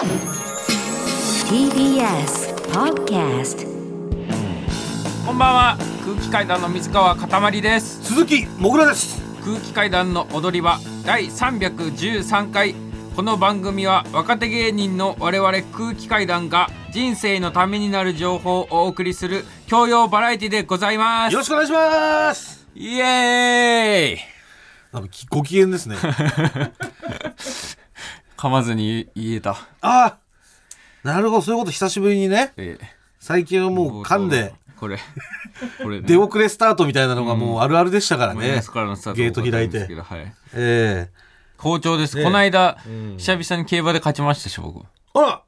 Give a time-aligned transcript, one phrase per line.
[0.00, 0.08] TBS
[2.72, 3.66] Podcast
[5.26, 5.76] こんばんは。
[6.06, 8.02] 空気階段の水川かたまりです。
[8.04, 9.20] 鈴木もぐらです。
[9.44, 12.74] 空気階段の踊り場第313回。
[13.14, 21.32] この番組は若手芸人の我々空気階段が人生のためになる情報をお送りする教養バラエティでございます。
[21.34, 22.66] よろしくお願いします。
[22.74, 24.18] イエーイ。
[24.92, 25.96] なんかきご機嫌ですね
[28.40, 30.16] 噛まずに言えた、ああ
[31.02, 32.54] なるほどそういうこと久しぶりにね。
[32.56, 32.84] えー
[33.22, 34.54] 最近はもう噛んで。
[34.78, 34.98] これ。
[35.82, 38.40] これ、ね、 出遅れスタートみたいなのがもうあるあるでしたからね。
[38.40, 39.80] マイナスからのスタートゲート開いて。
[39.94, 41.10] はい、え
[41.58, 43.18] 好調です、ねこの間、ん。
[43.18, 44.80] 久々に競馬で勝ちましたし僕。
[44.80, 44.82] え
[45.16, 45.42] あら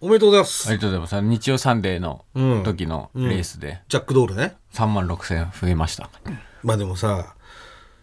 [0.00, 1.28] おめでとうございます、ありがとうございます。
[1.28, 2.62] 日曜サンデーのうん。
[2.62, 3.82] 時のレースで。
[3.88, 4.56] ジャックドールね。
[4.72, 6.08] 3万6千増えました。
[6.62, 7.34] まあでもさ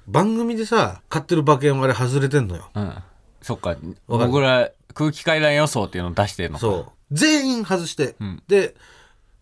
[0.07, 2.69] 番組でさ買ってる馬券はあれ外れてんのよ。
[2.75, 2.93] うん
[3.41, 3.75] そっか。
[4.07, 6.61] 僕ら空気階段予想っていうのを出してるのか。
[6.61, 6.91] そう。
[7.11, 8.41] 全員外して、ん。
[8.47, 8.75] で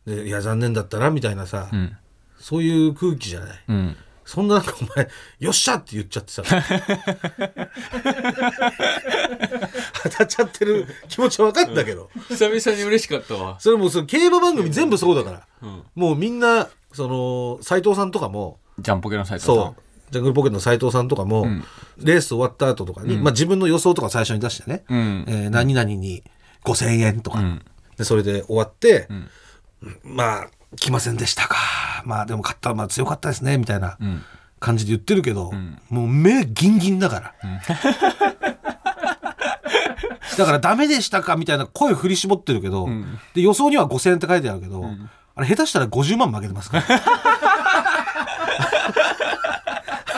[0.06, 1.98] でいや残念だったなみたいなさ、うん。
[2.39, 3.64] そういう空気じゃない。
[3.67, 3.98] うん。
[4.28, 6.44] そんななんかお前、よっしゃって言っちゃってさ。
[10.04, 12.09] 当たっちゃってる気持ちは分かったけど。
[12.28, 13.58] 久々に嬉しかったわ。
[13.61, 15.48] それもうその競馬番組全部そうだから。
[15.61, 15.84] うん。
[15.95, 19.56] もうみんな、その、斎藤さんとかも、ジャンポケの斎藤さん。
[19.56, 21.63] そう、ジャングルポケットの斎藤さんとかも、ん。
[21.97, 25.25] レース終わった後とかに、まあ自分の予想とか最初に出してね、うん。
[25.27, 26.23] えー何々に
[26.64, 27.61] 5000円とか、ん。
[27.97, 29.30] でそれで終わって、ん。
[30.03, 31.58] まあ、来ませんでしたか。
[32.05, 33.97] まあでも勝った、まあ強かったですね、みたいな。
[34.02, 34.23] ん。
[34.59, 35.52] 感じで言ってるけど、
[35.89, 37.33] もう目ギンギンだから。
[40.38, 42.88] だからダメでしたかみたいな声振り絞ってるけど、
[43.33, 44.86] で予想には5000円って書いてあるけど、
[45.36, 46.86] あれ下手したら50万負けてますから。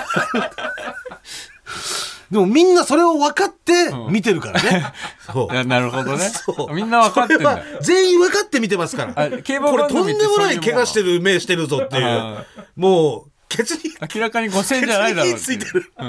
[2.32, 3.74] でもみんなそれを分かって
[4.10, 4.94] 見てるからね。
[5.34, 9.14] そういやなるほどねそうみんな分かってんだそれは全員分かって見てますから。
[9.16, 12.46] あ競馬これ番組ってとんでもないそういうもん怪我してる目してるぞっていうあ。
[12.76, 13.82] もう、ケツに、
[14.14, 15.92] 明らかに5000円じゃないだろうケツに火ついてる。
[15.98, 16.06] 目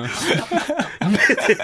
[1.47, 1.57] で。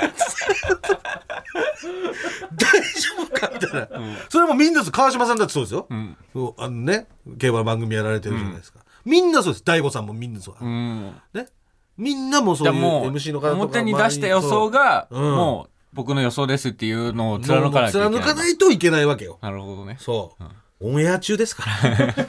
[2.56, 3.88] 大丈夫かみたいな。
[4.30, 4.91] それもみんなです。
[4.91, 5.86] 川島さんだってそうですよ。
[6.32, 7.08] そうあのね、
[7.38, 8.78] 競馬の番組やられてるじゃないですか。
[9.04, 9.64] みんなそうです。
[9.64, 10.56] 大悟さんもみんなそう。
[10.64, 11.47] うんね。
[11.96, 19.38] みんなもそういう MC の方とか表に出した予想がそううんもう僕の予想ですっていうのを貫かないといけない貫かないといけないわけよ。
[19.40, 20.44] なるほどねそう。
[20.78, 22.14] オンエア中ですから。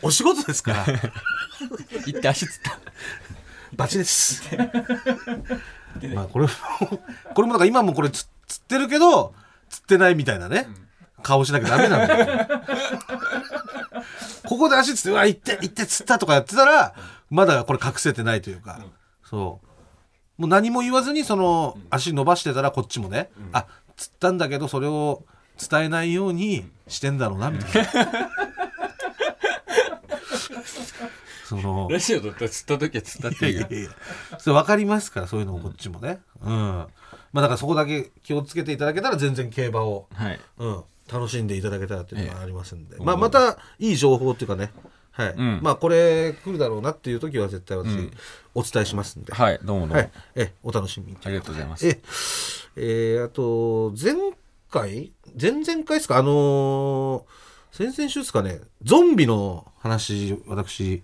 [0.00, 0.86] お仕事ですから。
[2.06, 2.78] 行って足つった
[3.74, 4.42] バチです。
[6.14, 6.50] まあこれも、
[7.34, 9.34] これもなんか今もこれつ釣ってるけど、
[9.68, 10.66] 釣ってないみたいなね、
[11.22, 12.48] 顔しなきゃダメなんだよ。
[14.46, 16.94] ここで足つって、うわ、行って、行って釣ったとかやってたら、
[17.30, 18.84] まだこれ隠せてないというか、
[19.24, 19.60] そ
[20.38, 20.42] う。
[20.42, 25.24] もう何も言わずにその足伸ばしてたらこっちもね、あ、釣ったんだけどそれを
[25.58, 27.90] 伝えないようにしてんだろうな、みたいな。
[31.44, 33.90] その、ラジオだったら釣った時は釣ったっていういやいやいや。
[34.38, 36.20] それ分かりますからそういうのもこっちもね。
[36.40, 36.50] うん。
[36.52, 36.86] ま
[37.34, 40.40] あだからそこだけ気をつけていただけたら全然競馬を、はい。
[40.58, 44.72] うん、楽しんでいただけたらっていうのがありますんで、えまあ、またいい情報っていうかね
[45.24, 45.60] はい、ん。
[45.62, 48.10] まあこれ来るだろうなっていう時は絶対私、
[48.54, 51.18] お伝えしますんで、はいどうもどうも、はい、えお楽しみに。
[51.24, 51.86] ありがとうございます。
[51.86, 52.00] え
[52.76, 52.80] え。
[53.20, 54.14] ーあと前
[54.70, 55.12] 回？
[55.40, 56.16] 前々回ですか？
[56.16, 57.22] あのー
[57.72, 58.60] 先々週ですかね？
[58.82, 61.02] ゾンビの話私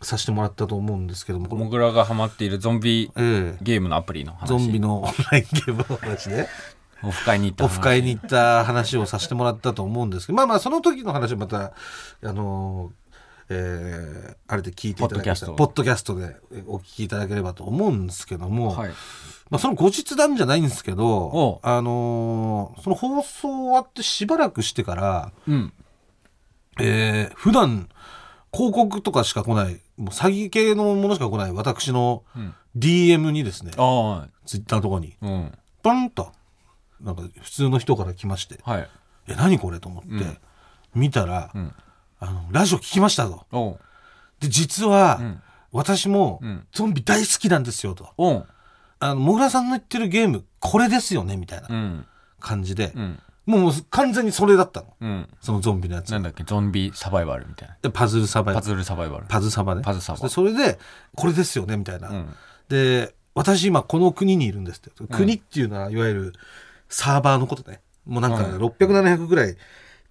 [0.00, 1.64] させてもらったと思うんですけどもこれ。
[1.64, 3.58] モグラがハマっているゾンビええ。
[3.60, 4.48] ゲームのアプリの話。
[4.48, 6.48] ゾンビのオンラインゲームの話ね。
[7.02, 7.70] オフ会に行った話。
[7.70, 11.72] オフ会に行った話をさせてもらったと思うんですけどまあまあその時の話はまた
[12.22, 12.99] あのー
[13.50, 16.34] えーあれで聞いていただけたらポポッドキャストで
[16.66, 18.90] お聞きいただければと思うんですけども、はい。
[19.48, 25.72] まあ、その後日談じゃないんですけおど、あのーその放送終わってしばらくしてから、うん。
[26.80, 27.88] えー普段
[28.52, 32.54] 広告とかしか来ないもう詐欺系のものしか来ない私のうん。
[32.76, 35.52] DM にですね、あツイッターとかにあうん。
[35.82, 36.32] パンと
[37.00, 38.88] なんか普通の人から来ましてはい
[39.28, 40.38] 「え何これ?」と思って、うん。
[40.94, 41.72] 見たら、ん
[42.20, 43.78] あの「ラジオ聞きました」と。
[44.40, 48.46] で実は、ん私もうんゾンビ大好きなんですよと。
[48.98, 52.06] あの、もぐらさんの言ってるゲーム、これですよねみたいなうん
[52.38, 54.94] 感じで、うんもう完全にそれだったの。
[55.00, 56.10] うんそのゾンビのやつ。
[56.10, 59.82] なんだっけゾンビサバイバルみたいなでパズルサバイパズルサバイバルパズサバね。
[59.82, 60.78] パズサバでそれで、
[61.16, 62.10] これですよねみたいな。
[62.10, 62.28] うん
[62.68, 64.90] で、私今この国にいるんですって。
[65.12, 66.32] 国っていうのは、いわゆる
[66.88, 67.80] サーバーのことね。
[68.06, 69.56] もうなんか、うん600、700ぐらい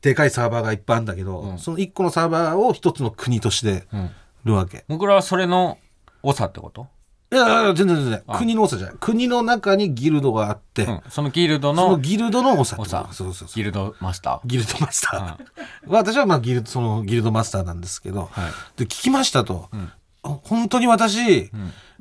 [0.01, 1.59] でかいサーバーがいっぱいあるんだけど、うん。
[1.59, 4.09] その1個のサーバーを一つの国としてうん。
[4.45, 4.85] るわけ。
[4.87, 5.77] 僕らはそれの
[6.23, 6.87] 長ってこと？
[7.31, 8.23] いやいや全然全然。
[8.25, 8.37] あ。
[8.37, 8.95] 国の長じゃない。
[8.99, 12.89] 国の中にギルドがあって、うん、そのギルドそののギルドの長ってこと。
[12.89, 14.47] 長そうそうそうギルドマスター？
[14.47, 15.45] ギルドマスター、
[15.87, 18.51] 私はまあギルドそのギルドマスターなんですけど、はい。
[18.77, 19.91] で聞きましたと、ん。
[20.23, 21.51] 本当に私、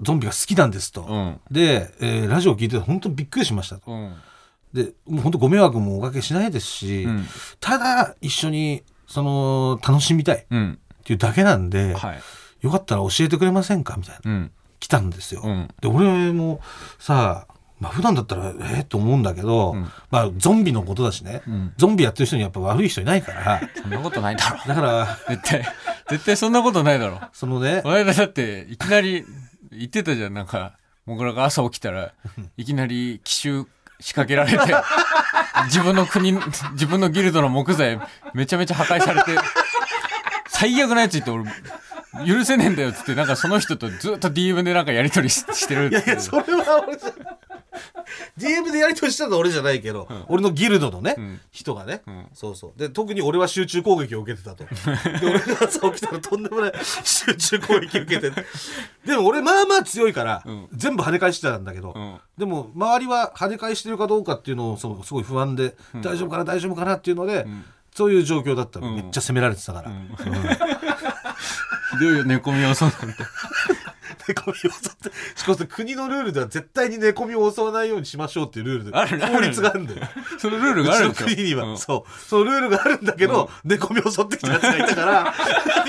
[0.00, 1.40] ゾンビが好きなんですと、うん。
[1.50, 4.14] で、えーラジオ聞いてて本当にびっくりしましたと、うん
[4.72, 7.26] でもう本当ご迷惑もおかけしないですし、うん。
[7.60, 12.20] ただ一緒にその楽しみたいっうんていうだけなんで、はい。
[12.60, 14.30] よかったら教えてくれませんかみたいな。
[14.30, 14.50] うん。
[14.80, 15.42] 来たんですよ。
[15.44, 15.68] うん。
[15.80, 16.60] で俺も
[16.98, 17.46] さ
[17.80, 19.90] まあ普段だったらええと思うんだけど、ん。
[20.10, 21.72] まあゾンビのことだしね、ん。
[21.76, 23.60] ゾンビやってる人にやっぱ悪い人いないから。
[23.80, 24.58] そんなことないだろ。
[24.66, 25.64] だから絶対
[26.10, 27.20] 絶対そんなことないだろ。
[27.32, 29.24] そのねこの間だっていきなり
[29.70, 30.34] 言ってたじゃん。
[30.34, 30.76] なんか
[31.06, 32.12] もぐらが朝起きたら
[32.56, 33.64] いきなり奇襲
[34.00, 34.58] 仕掛けられて
[35.66, 36.32] 自分の国
[36.72, 38.00] 自分のギルドの木材
[38.34, 39.36] めちゃめちゃ破壊されて
[40.48, 41.44] 最悪なやつ言って俺
[42.26, 46.96] 許せねえんだよっつってなんかその人とずっと DM でなんかやり取りししてるっいやいやそれは俺
[48.38, 51.40] DM でやり取りしたのは俺じゃないけど、俺のギルドのね、ん。
[51.50, 52.26] 人がね、ん。
[52.34, 52.78] そうそう。
[52.78, 54.64] で特に俺は集中攻撃を受けてたと。
[55.20, 56.72] で俺が朝起きたらとんでもない
[57.04, 58.30] 集中攻撃受けて
[59.06, 60.68] でも俺まあまあ強いから、ん。
[60.72, 62.20] 全部跳ね返してたんだけど、うん。
[62.36, 67.46] でも周りは跳ね返してるかどうかっていうのをそうすごい不安で、大丈夫かな大丈夫かなっていうので、
[67.94, 69.90] そういう状況だっためっちゃ責められてたから、
[71.98, 73.06] ひどいよ寝込みをそうなんて。
[73.06, 73.14] 寝
[74.32, 80.06] 込みを襲ってしかも国のルールでは絶対に寝込みを襲わないようにしましょうっていうルールである 法律があるんだよ。
[80.38, 81.78] そのルールがあるんですよ国には、うん。
[81.78, 82.20] そう。
[82.28, 85.34] そのルールがあるんだけど、寝込みを襲ってきたやつがいたから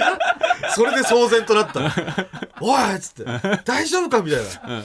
[0.76, 1.90] それで騒然となったの
[2.62, 3.26] 「おい!」っつって
[3.66, 4.84] 「大丈夫か?」みたいな。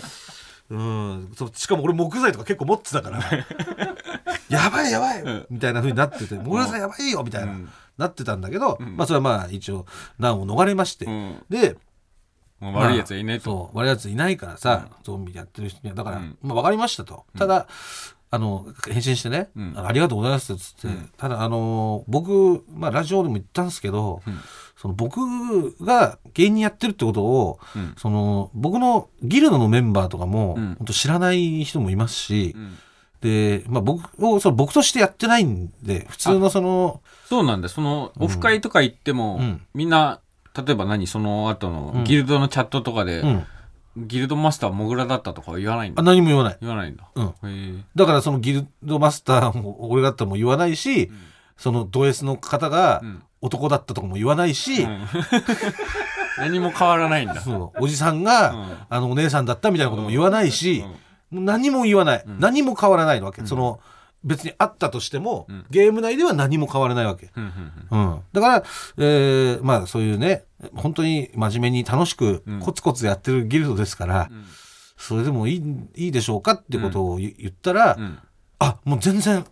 [0.71, 3.21] うん、そうしかも俺木材とか結構持ってたから
[4.49, 5.47] 「やばいやばい!」ん。
[5.51, 7.71] みたいな風になってて「木材やばいよ!」みたいな、うん。
[7.99, 9.87] なってたんだけど、まあそれはまあ一応
[10.19, 11.43] 難を逃れまして、うん。
[11.49, 11.77] で
[12.71, 15.95] もう悪いやつはいないと、そう悪いやついないからさ、ゾンビやってる人には。
[15.95, 16.39] だから、うん。
[16.43, 17.67] まあ、分かりましたと、ただ
[18.31, 19.75] あの返信してね、うん。
[19.77, 24.33] ありがとうございますっつって、ただあの僕、まあ、ラジオでも言ったんですけど、ん。
[24.77, 27.95] その僕が芸人やってるってことを、うん。
[27.97, 30.75] その僕のギルドのメンバーとかも、うん。
[30.79, 32.77] 本当知らない人もいますし、うん。
[33.21, 37.69] で、まあ、僕をその僕としてやってないんで普通のそのそうなんだ。
[37.69, 39.63] そのオフ会とか行っても、うん。
[39.75, 40.21] みんな
[40.57, 43.47] 例えば何その後のギルドのチャットとかで、うん、
[43.97, 46.59] ギルドマスターモグラだったとかは言わないんだあ何も言わない。
[46.61, 47.85] 言わないんだ、うん。
[47.95, 51.11] だからそのギルドマスターも俺だったらも言わないし、
[51.57, 53.23] そのド S の方がん。
[53.41, 55.07] 男だったとかも言わないし、うん。
[56.39, 57.43] 何も変わらないんだ。
[57.43, 57.85] そう。
[57.85, 58.77] おじさんが、うん。
[58.89, 60.83] あのお姉さんだったみたいなことも言わないし、
[61.31, 63.81] 何も言わない、何も変わらないわけ、その
[64.25, 65.65] 別にあったとしても、ん。
[65.71, 67.53] ゲーム内では何も変わらないわけ、うん
[67.93, 68.65] うんうん、だから、
[68.99, 70.45] えーまあそういうね
[70.75, 72.61] 本当に真面目に楽しくうん。
[72.61, 74.45] コツコツやってるギルドですから、ん。
[74.97, 75.63] それでもいい
[75.97, 78.19] いいでしょうかってことを言言ったら、うん。
[78.59, 79.45] あもう全然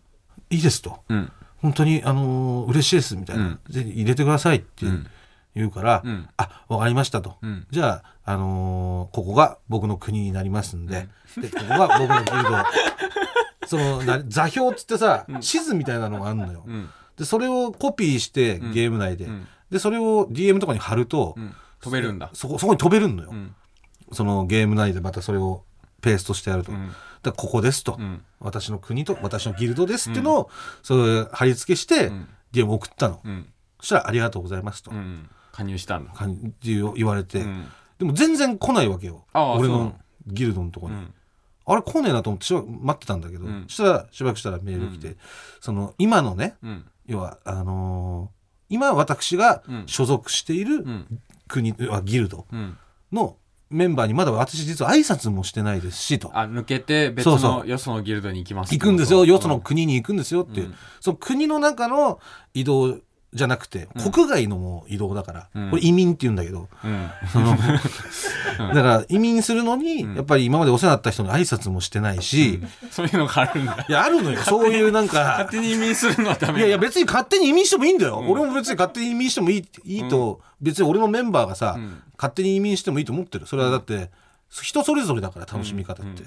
[0.51, 1.01] いいですと。
[1.09, 1.31] うん。
[1.59, 3.61] 本当に、あのー嬉しいですみたいな、うん。
[3.69, 5.07] ぜひ入れてくださいってうん
[5.55, 6.29] 言うから、うん。
[6.39, 7.67] あわかりましたと、うん。
[7.71, 12.51] じゃあ、あのーここが僕の国になりますんで,、でここが僕のギルド
[13.73, 16.91] そのな 座標っつってさ、地図みたいなのがあるのよ、うん。
[17.17, 19.47] でそれをコピーしてゲーム内で、ん。
[19.71, 21.55] でそれを DM とかに貼ると、うん。
[21.81, 22.31] 飛べるんだ。
[22.35, 23.55] そこそこに飛べるのよ、うん。
[24.13, 25.65] そのゲーム内でまたそれを
[26.03, 26.93] ペーストしてやると、ん。
[27.23, 28.23] だここですと、うん。
[28.41, 30.51] 私の国と私のギルドですっていうのを、
[30.83, 32.29] それ貼り付けして、ん。
[32.53, 33.49] DM 送ったの、うん。
[33.81, 35.31] そしたら「ありがとうございます」と、うん。
[35.53, 37.65] 加入したんだ感じを言われて、うん。
[37.99, 39.25] でも全然来ないわけよ。
[39.33, 39.97] 俺の。
[40.27, 41.15] ギルドのとこに、うん
[41.65, 43.65] あれ来ねえなと思ってしば待ってたんだけど、ん。
[43.69, 45.17] そしたらしばらくしたらメール来て、
[45.61, 46.85] その今のねうん。
[47.07, 49.85] 要はあのー今私がうん。
[49.87, 51.21] 所属しているん。
[51.47, 52.79] 国、はギルドうん。
[53.13, 53.37] の
[53.69, 56.31] メンバーにまだ私実は挨拶もしてないですしと。
[56.35, 59.61] あ抜けて別のよそのギルドに行きます行くんですよ、よそのうん。
[59.61, 60.75] 国に行くんですよっていう、うん。
[61.01, 62.19] その国の中の
[62.55, 62.99] 移動
[63.35, 65.71] じゃなくて、国外のも移動だから、うん。
[65.71, 67.11] これ移民って言うんだけど、うん。
[68.75, 72.61] だから移民するのに、やっぱり今までお世話になった人に挨拶もしてないし、
[72.91, 73.87] そういうのがあるんだ。
[73.89, 74.41] いやあるのよ。
[74.43, 82.03] そういうなんか勝手に移民するのはダメいやいや別に勝手に移民してもいいんだよ、俺も別に勝手に移民してもいいいいと、別に俺のメンバーがさ、ん。
[82.19, 83.47] 勝手に移民してもいいと思ってる。
[83.47, 84.11] それはだって
[84.61, 86.23] 人それぞれだから楽しみ方って、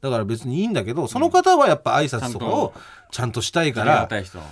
[0.00, 2.72] だから別にいいんだけどその方はやっぱ挨拶とかを
[3.10, 4.08] ちゃんとしたいから、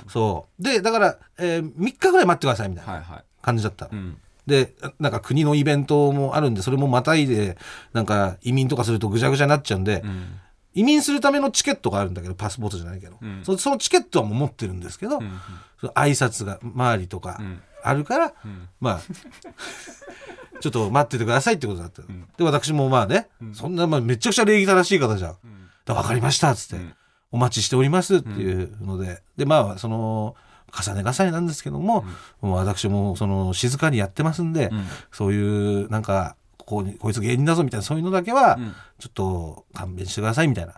[0.08, 0.62] そう。
[0.62, 3.24] でだから、えー3日ぐらい待ってくださいみたいないはい。
[3.40, 3.86] 感じだった。
[3.86, 4.16] の、うん。
[4.46, 7.58] でなんか国のイベントもあるんでそれもまたいで
[7.92, 10.26] なんか移民とかするとぐちゃぐちゃになっちゃうんで、うん
[10.75, 13.42] 移民するためのチケットがあるんだけどパスポートじゃないけど、ん。
[13.44, 15.40] そそのチケットはもう持ってるんですけど、うん
[15.80, 17.62] その挨拶が周りとかん。
[17.82, 18.32] あるから、ん。
[18.80, 19.00] まあ
[20.60, 22.02] ちょっと待っててくださいってことだった、
[22.37, 25.37] で私もまあね、そんなまあめちゃくちゃ礼儀正しい方じゃん、
[25.84, 26.94] だ分かりましたっつって、ん。
[27.30, 30.34] お待ちしておりますっていうので、でまあその
[30.72, 32.04] 重ね重ねなんですけども,、
[32.40, 34.87] もう私もその静かにやってますんで、ん。
[35.12, 36.37] そういうなんか
[36.68, 38.75] ここにこいつ芸人だぞみたいなそういうのだけは、ん。
[38.98, 40.75] ちょっと勘弁してくださいみたいな、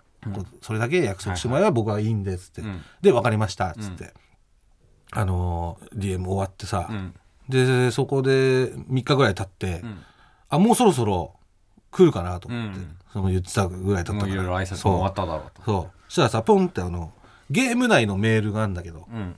[0.62, 2.80] それだけ約束してもらえば僕はいいんでっつって、ん。
[3.02, 4.14] で分かりましたっつって、
[5.10, 7.14] あの DM 終わってさ、うん。
[7.48, 10.04] でそこで3日ぐらい経って、ん。
[10.48, 11.34] あもうそろそろ
[11.90, 12.96] 来るかなと思って、うん。
[13.12, 14.32] その言ってたぐらい経ったから。
[14.32, 15.62] いろいろ挨拶も終わっただろうと。
[15.64, 16.00] そう。
[16.06, 17.12] そしたらさポンってあの
[17.50, 19.08] ゲーム内のメールがあるんだけど。
[19.12, 19.36] うん。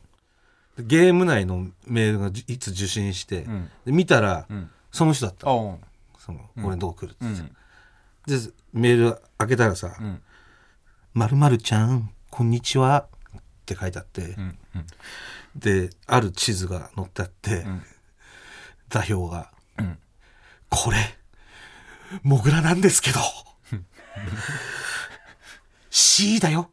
[0.78, 3.71] ゲーム内のメールがじいつ受信して、ん。
[3.87, 4.71] で見たら、ん。
[4.90, 5.49] その人だった
[6.25, 7.50] その俺のとこ来るっつって、
[8.31, 8.41] うん。
[8.41, 10.23] でメール開けたらさん
[11.14, 14.87] 「まるまるちゃんこんにちは」って書いてあって、うんうん。
[15.57, 17.83] である地図が載ってあって、ん。
[18.88, 19.50] 座標が、
[19.83, 19.99] ん
[20.69, 20.97] これ
[22.23, 23.19] モグラなんですけど
[25.91, 26.71] C だよ。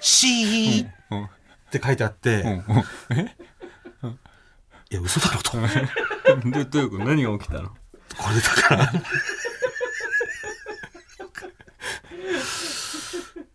[0.00, 1.24] C うん。
[1.24, 1.28] っ
[1.70, 2.58] て書いてあって、うん。
[4.90, 5.52] いや嘘だろと。
[5.52, 5.58] こ
[6.44, 6.50] うん。
[6.50, 7.04] ど どういうこと？
[7.04, 7.77] 何が起きたの？
[8.34, 8.92] れだから。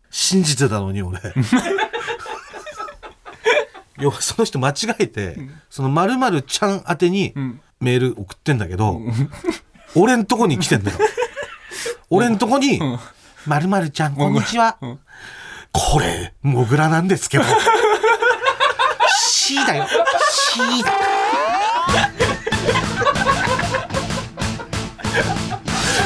[0.10, 1.20] 信じてたのに俺。
[4.00, 5.38] 要はその人間違えて、
[5.70, 7.62] そのまるちゃん宛てにん。
[7.80, 9.02] メール送ってんだけど、
[9.96, 10.98] 俺んとこに来てんだよ。
[12.10, 12.80] 俺んとこに
[13.46, 15.00] 「まるちゃんこんにちは、ん。
[15.72, 17.44] これモグラなんですけど。
[19.28, 19.88] C だよ。
[20.32, 20.92] C だ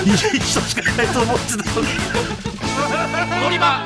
[0.08, 1.88] いい人しかいないと思ってたのに。
[3.46, 3.86] 踊り場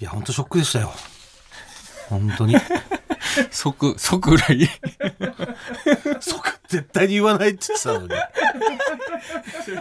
[0.00, 0.92] いや本当ショックでしたよ。
[2.10, 2.56] 本当に。
[3.50, 4.68] 即 即裏切り。
[6.20, 8.08] そこ絶対に言わないって言ってたのに。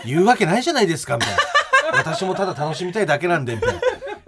[0.05, 1.37] 言うわけないじゃないですかみたいな。
[1.97, 3.81] 私もただ楽しみたいだけなんでみたいな。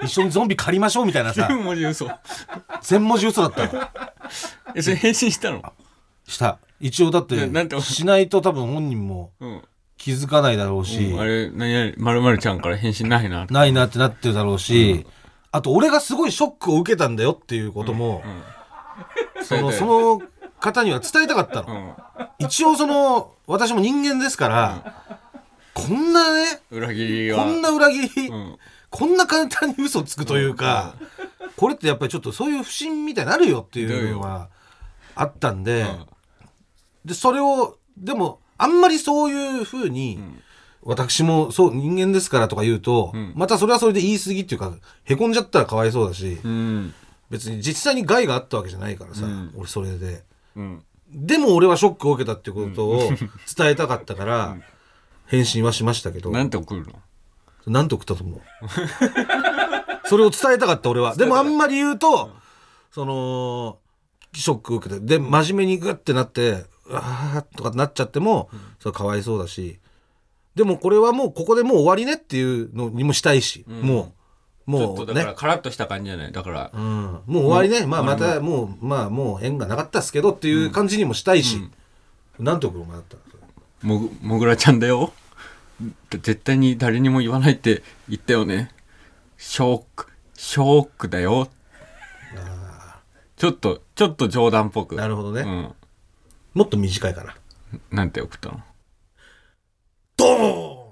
[0.04, 1.48] 一緒にゾンビ借りましょうみたいなさ。
[1.50, 2.10] 文字嘘。
[2.82, 3.88] 全文字嘘だったの。
[4.76, 5.62] えそれ返信したの？
[6.28, 6.58] した。
[6.80, 7.36] 一応だって
[7.82, 9.62] しないと多分本人もうん
[10.00, 13.46] 気づかないだろうし、あれ何々まるまるちゃんから返信ないな。
[13.50, 15.06] ないなってなってるだろうし、
[15.51, 18.24] あと俺がすごいショックを受けたんだよっていうことも、
[19.44, 20.22] そのその
[20.60, 22.27] 方には伝えたかったの、うん。
[22.39, 25.03] 一応その私も人間ですから、
[25.74, 27.44] こんなね裏切りは。
[27.44, 28.58] こんな裏切り、ん。
[28.89, 30.96] こんな簡単に嘘つくというか、
[31.58, 34.48] これってやっぱりちょっとそういう不審みたいになるよっていうのは
[35.13, 35.86] あったんで、
[37.03, 40.20] でそれをでもあんまりそういうふうに、
[40.84, 44.72] 私もそう人間ですからとか言うと、またそれはそれで言い過ぎっていうか
[45.06, 46.94] へこんじゃったらかわいそうだし、うん
[47.32, 49.25] 別に実際に害があったわけじゃないからさ、
[49.56, 50.24] 俺それで。
[50.56, 53.10] うんでも俺はショックを受けたってことを
[53.58, 54.58] 伝えたかったから、
[55.25, 56.94] 返信はしましたけど、なんて送るの？
[57.66, 58.42] なんて送ったと思う？
[60.06, 61.16] それを伝えたかった俺は。
[61.16, 62.30] でもあんまり言うと、
[62.92, 63.80] その、
[64.36, 69.79] ショックを受けて、で、真面目にグッてなって、あーとかなっちゃっても、それかわいそうだし、
[70.55, 74.13] でもこれはもうここでもう終わりねっていうのにもしたいし、も
[74.67, 75.34] う、もうちょっとだからね。
[75.38, 76.72] カラッとした感じじゃないだから。
[76.74, 81.69] うん、もう終わりね、まあまたもうまあもう縁がなかったっすけどっていう感じにもしたいし、
[82.38, 83.17] なんて送るお前だった。
[83.81, 85.13] もぐもぐらちゃんだよ。
[86.12, 88.72] 絶対に誰にも言わないって言ったよね。
[89.38, 91.50] ショックショックだよ。
[93.38, 94.96] ちょっとちょっと冗談っぽく。
[94.96, 95.74] なるほどね、うん
[96.60, 97.36] もっと短いかな。
[97.89, 98.60] なんて送ったの？
[100.18, 100.89] ドーン。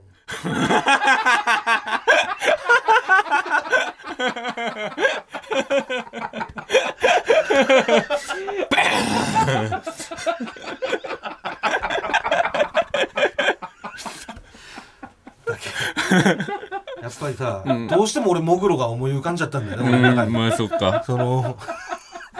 [17.01, 20.31] やっぱりさ、どうしても俺モグロが思い浮かんじゃったんだよね、俺の中に。
[20.31, 21.03] まあそっか。
[21.05, 21.57] その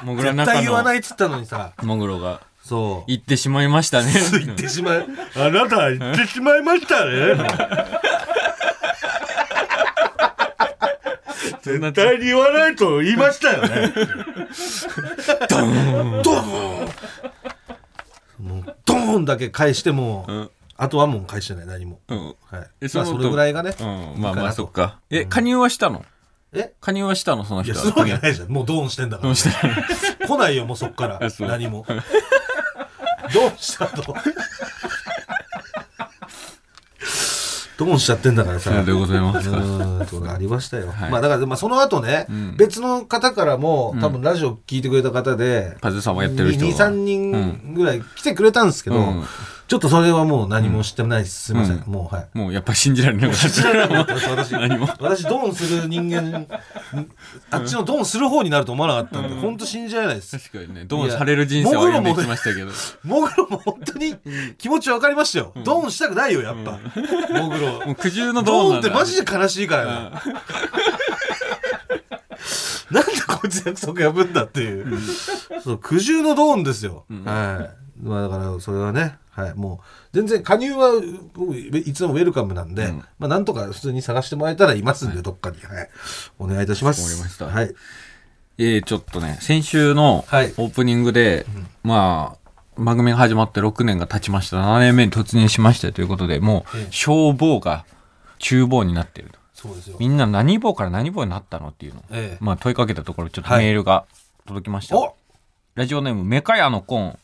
[0.03, 3.09] もぐら絶対言わないっつったのにさもぐろがそう。
[3.09, 4.11] 言ってしまいましたね。
[4.43, 5.05] 言ってしまい
[5.35, 7.37] あなた言ってしまいましたね。
[11.63, 13.93] 絶対に言わないと言いましたよね。
[15.49, 16.23] ドーン。
[16.23, 16.41] ドー
[18.43, 18.47] ン。
[18.47, 20.49] もうドーンだけ返しても、ん。
[20.75, 22.35] あとはもう返してない何も、うん。
[22.51, 22.67] はい。
[22.81, 24.21] えそのまあそれぐらいがね、うん。
[24.21, 24.99] まあまあそっか。
[25.09, 26.05] え加入はしたの？
[26.53, 26.73] え？
[26.79, 27.77] 加入はしたのそのい人は？
[27.77, 28.49] やするわけないじゃん。
[28.49, 29.27] もうドーンしてんだから。
[29.29, 29.67] どうした
[30.27, 31.19] 来ないよもうそっから。
[31.39, 31.85] 何も
[33.33, 34.15] ドーンしたと？
[37.77, 38.71] ドーンしちゃってんだからさ。
[38.71, 41.11] さようでございますかうーんありましたよ、はい。
[41.11, 42.25] まあだから、まあ、その後ね、
[42.57, 49.23] 別の方からも多分ラジオ聞いてくれた方で、カズさんもやってる人が23人ぐらい来てくれたんですけど、うん
[49.67, 51.43] ちょっとそれはもう何も知ってないです。
[51.45, 51.77] すみません。
[51.77, 52.27] うんもう、はい。
[52.37, 56.47] もうやっぱり信じられなかった私、何も私、ドンする人間、
[57.51, 60.37] あっちのドンする方になると思わなかったんで、本当信じられないです。
[60.39, 62.71] 確かにねどうされる人生を歩んできましたけど
[63.03, 64.15] モグロも本当に
[64.57, 65.53] 気持ち分かりましたよ。
[65.63, 66.79] ドンしたくないよ、やっぱ。
[67.33, 67.85] モグロ。
[67.85, 70.21] もう苦渋のドーンドンなんだってマジで悲しいからな。
[72.89, 74.97] なんでこいつ約束破んだっていう。
[75.61, 77.05] そう、苦渋のドーンですよ。
[77.25, 77.86] はい。
[78.01, 79.53] まあだから、それはね、はい。
[79.55, 80.91] もう、全然加入は、
[81.33, 82.97] 僕いつでもウェルカムなんで、うん。
[83.19, 85.57] まあなんとか普通に探してもらえたらいますんで、どっかに。
[85.61, 85.89] はい。
[86.39, 87.43] お願いいたします。
[87.43, 87.73] はい。
[88.59, 90.51] えー、ちょっとね先週のオはい。
[90.51, 91.45] ープニングで、
[91.83, 94.57] まあ番組が始まって6年が経ちました。
[94.57, 96.87] 7年目に突入しましたということでもうええ。
[96.89, 97.85] 消防が
[98.39, 99.39] 厨房になってると。
[99.53, 99.97] そうですよ。
[99.99, 101.99] みんな何棒から何棒になったのっていうの。
[101.99, 102.37] を、ええ。
[102.39, 103.65] まあ問いかけたところちょっとはい。
[103.65, 104.05] メールが
[104.47, 105.15] 届きました、お
[105.75, 107.19] ラジオネームメカヤのコーン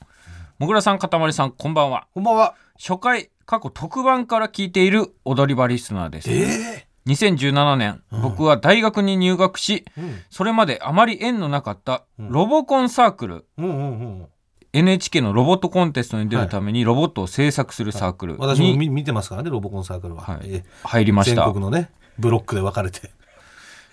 [0.60, 2.56] もぐらさんかたまりさんこんばんはこんばんは。
[2.78, 10.20] 初回過去特番から聞いている踊り場リスナーですえ2017年、僕は大学に入学しえうん。
[10.30, 14.28] それまであまり縁のなかったロボコンサークル、うんうんうん。
[14.72, 20.22] NHK のロボットコンテストに出るためにロボットを制作するサークルに私も見見てますからね、ロボコンサークルは。
[20.22, 23.12] はいええ入りました全国のね、ブロックで分かれて。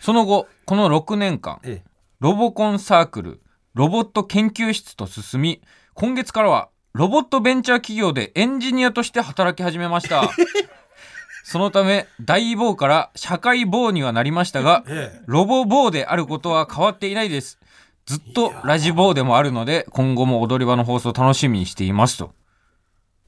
[0.00, 1.90] その後この6年間ええ
[2.21, 3.40] ロボコンサークル
[3.75, 5.62] ロボット研究室と進み
[6.00, 10.30] 今月からはロボットベンチャー企業でエンジニアとして働き始めました。
[11.45, 15.23] そのため大棒から社会棒にはなりましたがええ。
[15.26, 17.59] ロボ棒であることは変わっていないです。
[18.07, 22.33] ずっとラジ棒でもあるので今後も踊り場の放送を楽しみにしていますと。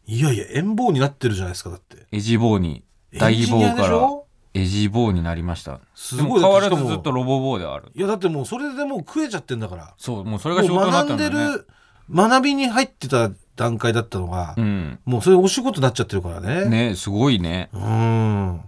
[0.07, 2.07] いやいや、円棒になってるじゃないですか、だって。
[2.11, 2.85] エジ棒に
[3.19, 4.09] 大棒から
[4.55, 5.81] エジ棒になりました。
[5.95, 7.93] すごい変わらずずっとロボ棒である。
[7.95, 9.93] いや、だってもうそれでもう食えちゃってんだから。
[9.99, 11.59] そうもうそれが仕事になった学んだよね。
[11.59, 11.67] る、
[12.11, 16.65] 学びに入ってた段階だったのが、うんもうそれお仕事になっちゃってるからね。
[16.67, 18.61] ねすごいねうん。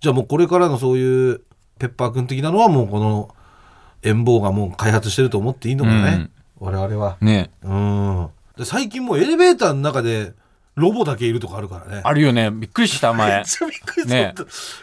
[0.00, 1.40] じゃあもうこれからのそういう
[1.78, 3.34] ペッパーくん的なのはもうこの
[4.02, 6.30] 円棒がもう開発してると思っていいのかね。
[6.58, 7.16] 我々は。
[7.20, 8.28] ねうん。
[8.56, 10.32] で最近もうエレベーターの中で
[10.74, 12.02] ロボだけいるとかあるからね。
[12.04, 14.14] あるよねびっくりしため前っちゃびっくりした。
[14.14, 14.34] ね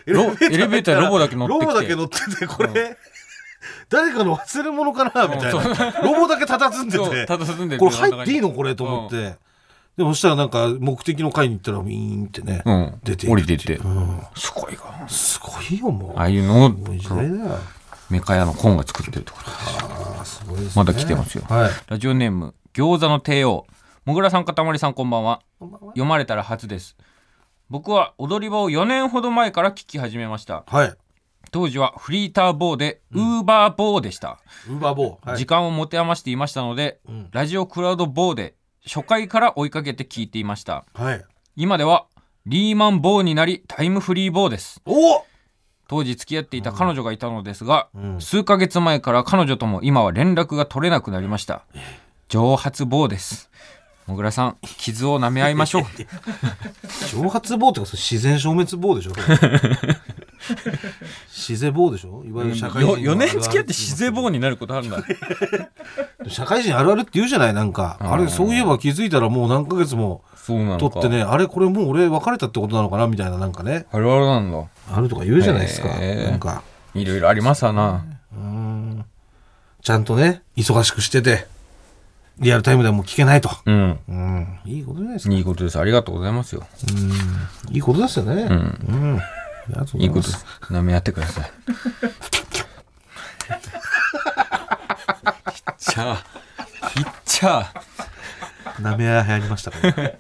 [0.08, 0.14] エ
[0.58, 2.98] レベーターにロボだけ乗ってロボだけ乗ってて、これ、
[3.90, 6.02] 誰かの忘れ物かなみたいな。
[6.02, 9.36] ロボだけ佇んでて、ただ住んでるこれ入っていいのこれと思って。
[9.98, 13.00] でもそしたらなんか目的の階に行ったらウィーンってね、うん。
[13.04, 13.76] 出て降りてて。
[13.76, 14.22] うん。
[14.36, 16.18] すごいがすごいよ、もう。
[16.18, 16.72] ああいうのを。
[18.10, 19.52] メカ屋のコーンが作ってるところ。
[19.52, 20.72] ああ、すごいですね。
[20.76, 21.44] まだ来てますよ。
[21.48, 21.72] はい。
[21.88, 23.68] ラジオネーム餃子の帝王。
[24.06, 25.42] もぐらさんかたまりさんこんばんは。
[25.60, 26.98] 読まれたら初です。
[27.70, 30.64] 僕は踊り場を4年ほど前から聞き始めました。
[30.68, 30.94] はい。
[31.54, 35.30] 当時はフリーターボーでウーバーボーでした、ウーバーボー。
[35.30, 35.38] はい。
[35.38, 37.30] 時間を持て余していましたので、うん。
[37.32, 40.84] ラジオクラウドボーで初回から追いかけて聞いていました。
[40.96, 41.24] はい。
[41.56, 42.08] 今では
[42.48, 44.82] リーマンボーになりタイムフリーボーです。
[44.88, 45.24] お！
[45.88, 48.20] 当時付き合っていた彼女がいたのですが、うん。
[48.20, 51.66] 数ヶ月前から彼女とも今は連絡が取れなくなりました。
[52.30, 53.52] 蒸発棒です。
[54.08, 55.84] もぐらさん傷を舐め合いましょう。
[57.12, 59.14] 蒸発棒ってか自然消滅棒でしょ
[61.28, 62.24] 自然棒でしょ？
[62.26, 65.04] いわゆる社会人の4年付き合って自自然棒になることあるんだ。
[66.28, 67.98] 社会人あるあるって言うじゃないなんか。
[68.00, 73.86] あれそういえば気づいたらもう何ヶ月も取ってねあれこれもう俺別れたってことなのかなみたいななんかね。
[73.92, 75.88] あるあるなんだあるとか言うじゃないですか。
[75.90, 76.64] なんか。
[76.94, 78.06] いろいろありますわな。
[78.36, 79.06] うん。
[79.82, 81.48] ちゃんとね忙しくしてて
[82.40, 83.50] リアルタイムでも聞けないと。
[83.66, 84.00] うん。
[84.08, 84.60] うん。
[84.66, 85.34] いいことじゃないですか。
[85.34, 85.80] いいことです。
[85.80, 86.64] ありがとうございますよ。
[87.72, 88.44] いいことですよね。
[88.44, 88.52] うん。
[88.52, 88.56] う
[89.16, 89.20] ん
[89.70, 90.28] いまいいこと
[90.74, 91.52] 舐め合ってください。
[95.54, 96.24] ひっちゃ
[96.96, 97.72] ひっちゃ
[98.82, 100.18] 舐め合い流行りましたからね。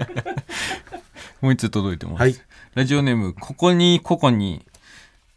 [1.41, 2.35] もう一つ届いてます、はい。
[2.75, 4.65] ラジオネームここにここに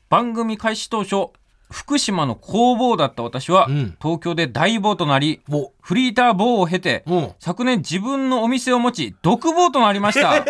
[0.09, 1.31] 番組開始当初
[1.71, 3.97] 福島の工房だった私は、うん。
[4.01, 5.73] 東京で大棒となりお。
[5.81, 7.33] フリーター棒を経て、うん。
[7.41, 10.45] 昨年自分のお店を持ち独房となりました。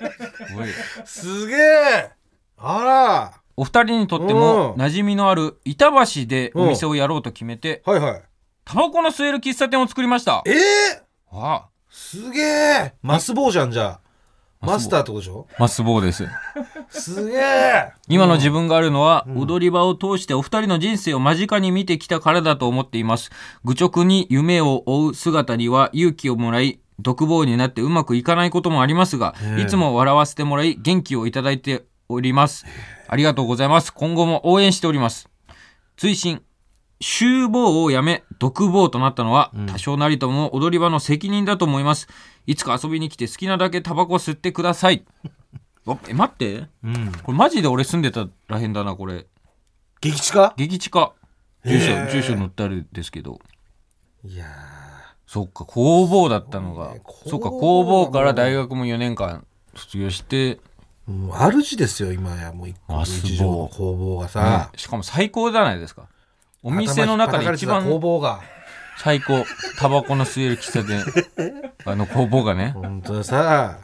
[1.04, 2.15] すげえ
[2.58, 3.40] あら。
[3.56, 4.80] お二人にとってもうん。
[4.80, 8.22] 馴染みのある板橋でお店をやろうと決めてはいはい。
[8.64, 10.42] タバコの吸える喫茶店を作りました。
[10.46, 11.68] ええわあ。
[11.88, 12.94] すげえ。
[13.02, 14.00] マスボウじゃんじゃあ。
[14.60, 15.46] マスターってことでしょ？
[15.58, 16.26] マス棒です。
[16.88, 17.92] すげえ。
[18.08, 23.30] 今の自分があるのは、踊り場を通してお二人の人生を間近に見てきたからだと思っています。
[23.64, 29.62] 愚直に夢を追う姿には勇気をもらい独房になってうまくいかないこともありますが、ええ。
[29.62, 32.64] いつも笑わせてもらい元気をいただいております。
[33.08, 33.92] ありがとうございます。
[33.92, 35.28] 今後も応援しております。
[35.96, 36.42] 追伸
[37.00, 39.66] 集合をやめ独房となったのはうん。
[39.66, 42.08] 多少なりとも踊り場の責任だと思います。
[42.46, 45.04] いつか遊びに来て好きなだけタバコ吸ってください。
[45.86, 46.68] おえ待って。
[46.82, 47.12] うん。
[47.22, 49.26] これマジで俺住んでたらへんだなこれ。
[50.00, 51.12] 激地か激地下。
[51.64, 53.40] 住所、住所載ってあるんですけど。
[54.24, 54.46] いや
[55.26, 57.02] そっか工房だったのが、ね。
[57.26, 60.60] そっか工房工房から大学も4年間卒業して、
[61.08, 61.12] う
[61.62, 62.52] 主ですよ今や。
[62.52, 64.30] もう一個あ一条の工房がね。
[64.30, 66.08] さ、しかも最高じゃないですか。
[66.62, 68.40] お店の中で一頭引っ叩かれてた工番房が。
[68.98, 69.44] 最高。
[69.78, 71.04] タバコの吸える喫茶店。
[71.84, 72.72] あの工房がね。
[72.74, 73.78] 本当にさ。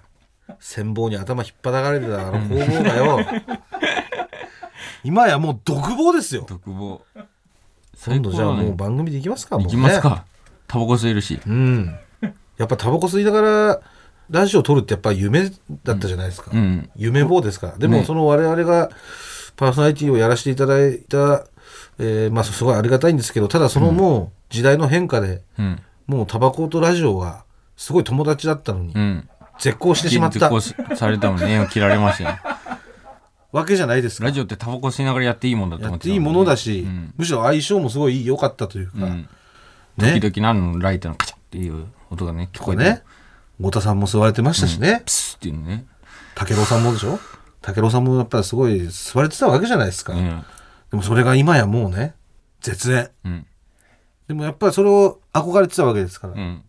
[0.60, 3.20] 羨望に頭引っ張かれてたあの工房がよ。
[5.04, 6.44] 今やもう独房ですよ。
[6.48, 7.02] 独房。
[8.06, 10.24] 今度じゃあもう番組で行きますかもう行ねきますか。
[10.66, 11.40] タバコ吸えるし。
[11.46, 11.98] うん。
[12.58, 13.80] やっぱタバコ吸いながら
[14.32, 15.50] ラジオ撮るってやっぱ夢
[15.84, 16.90] だったじゃないですか、うん。
[16.96, 17.78] 夢棒ですから。
[17.78, 18.04] でもね。
[18.04, 18.90] その我々が
[19.56, 21.44] パーソナリティをやらせていただいた、
[21.98, 25.82] えーまあすごいありがたいんですけどただそのもう時代の変化で、うん。
[26.06, 27.44] もうタバコとラジオが
[27.76, 29.28] すごい友達だったのに、うん。
[29.58, 30.48] 絶交してしまった。
[30.48, 32.38] 絶交されたもんね縁を切られましたよ。
[33.52, 34.24] わけじゃないですか。
[34.24, 37.12] ラジオってタバコ吸いながらやっていいもんだとや思ってっていいものだし、うん。
[37.18, 39.28] むしろ相性もすごい良かったというか、うん。
[39.98, 40.18] ね。
[40.18, 42.84] 時々何のライターのカチャっていう音がね聞こえて。
[42.84, 43.02] ね
[43.62, 45.02] 太田さんも吸われてましたしね。
[45.04, 45.86] プスっていうのね。
[46.34, 47.18] 武郎さんもでしょ？
[47.62, 50.44] 武郎さんもやっぱりすごい吸われてたわけじゃないですか、うん。
[50.90, 52.14] でもそれが今やもうね
[52.60, 53.10] 絶縁。
[53.24, 53.46] うん。
[54.28, 56.64] でもやっぱりそれを憧れてたわけですから、うん。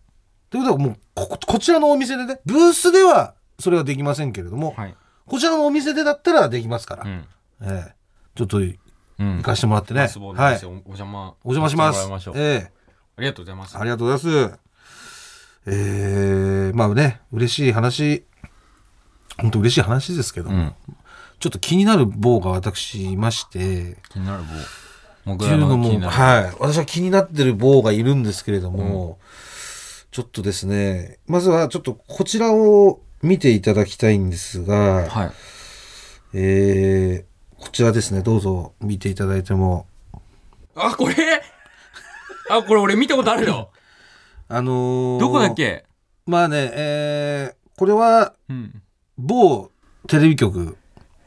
[0.50, 4.94] ということはもうここちらのお店でねブースではそれはできませんけれども、はい。
[5.26, 7.24] こちらのお店でだったらできますから、うん。
[7.62, 7.94] ええ。
[8.36, 8.78] ちょっと行
[9.18, 9.42] うん。
[9.42, 12.30] かしてもらってね、はい店おお邪魔お邪魔します。
[12.34, 12.72] ええ。
[13.16, 13.78] ありがとうございます。
[13.78, 14.63] ありがとうございます
[15.66, 18.24] ええまあね嬉しい話
[19.38, 20.72] 本当嬉しい話ですけど、うん。
[21.40, 25.44] ちょっと気になる棒が私いまして気になる棒。
[25.46, 26.56] いうのもはい。
[26.60, 29.18] 私は気になってる棒がいるんですけれども、
[30.12, 35.30] ちょっとですねまずはちょっとこちらを見ていただきたいんですが、はい。
[36.34, 39.86] えーこちらですねどうぞ見ていただいても。
[40.76, 41.14] あこれ？
[42.50, 43.70] あこれ俺見たことあるよ
[44.48, 45.84] あのーどこだっけ？
[46.26, 48.82] まあねえーこれはうん。
[49.16, 49.70] 某
[50.06, 50.76] テレビ局、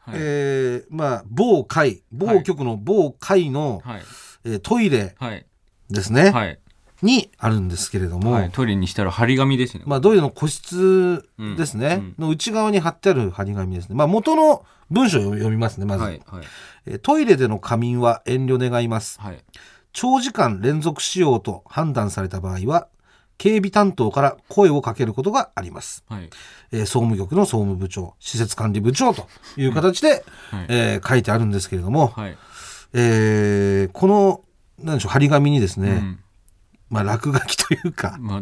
[0.01, 0.15] はい。
[0.19, 4.01] えーまあ某会某局の某会の、はい。
[4.45, 5.45] えートイレはい。
[5.89, 6.59] ですね、はい。
[7.01, 8.49] にあるんですけれども、はい。
[8.51, 9.83] トイレにしたら張り紙ですね。
[9.85, 11.23] まあ、トイレの個室
[11.55, 12.25] ですね、うん。
[12.25, 13.95] の内側に貼ってある張り紙ですね。
[13.95, 16.21] まあ、元の文章を読みますね、まず、はい。
[16.25, 16.43] はい。
[16.87, 19.21] えートイレでの仮眠は遠慮願います。
[19.21, 19.43] はい。
[19.93, 22.87] 長時間連続使用と判断された場合は、
[23.37, 26.03] 警備担当から声をかけることがあります。
[26.09, 26.29] はい。
[26.71, 30.65] えー総務局の総務部長、施設管理部長という形で、はい。
[30.69, 32.37] えー書いてあるんですけれども、はい。
[32.93, 34.41] えーこの、
[34.79, 36.19] なんでしょう、張り紙にですね、うん。
[36.89, 38.41] まあ、落書きというか、まあ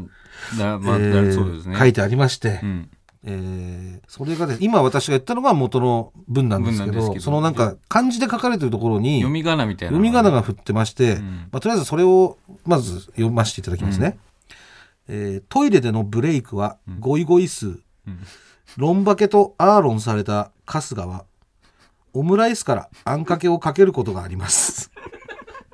[0.58, 1.78] だまあえーそうですね。
[1.78, 2.90] 書いてありまして、うん。
[3.24, 11.36] えーそれがです今私が言ったのが元の文なんですけどそのなんか漢字で書かれてるところに読み仮名みたいな読み仮名が振ってまして、うん。
[11.52, 14.20] まあ、とりあえずそれをまず読ませていただきますね、
[15.08, 17.80] えートイレでのブレイクはゴイゴイ数、うん。
[18.78, 21.26] ロンバケとアーロンされた春日は
[22.14, 24.92] オムライスからあんかけをかけることがあります。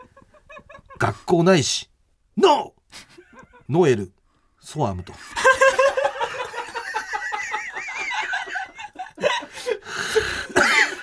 [0.99, 1.89] 学校ないし。
[2.37, 2.81] ノー！
[3.69, 4.11] ノエル。
[4.59, 5.13] ソアムと。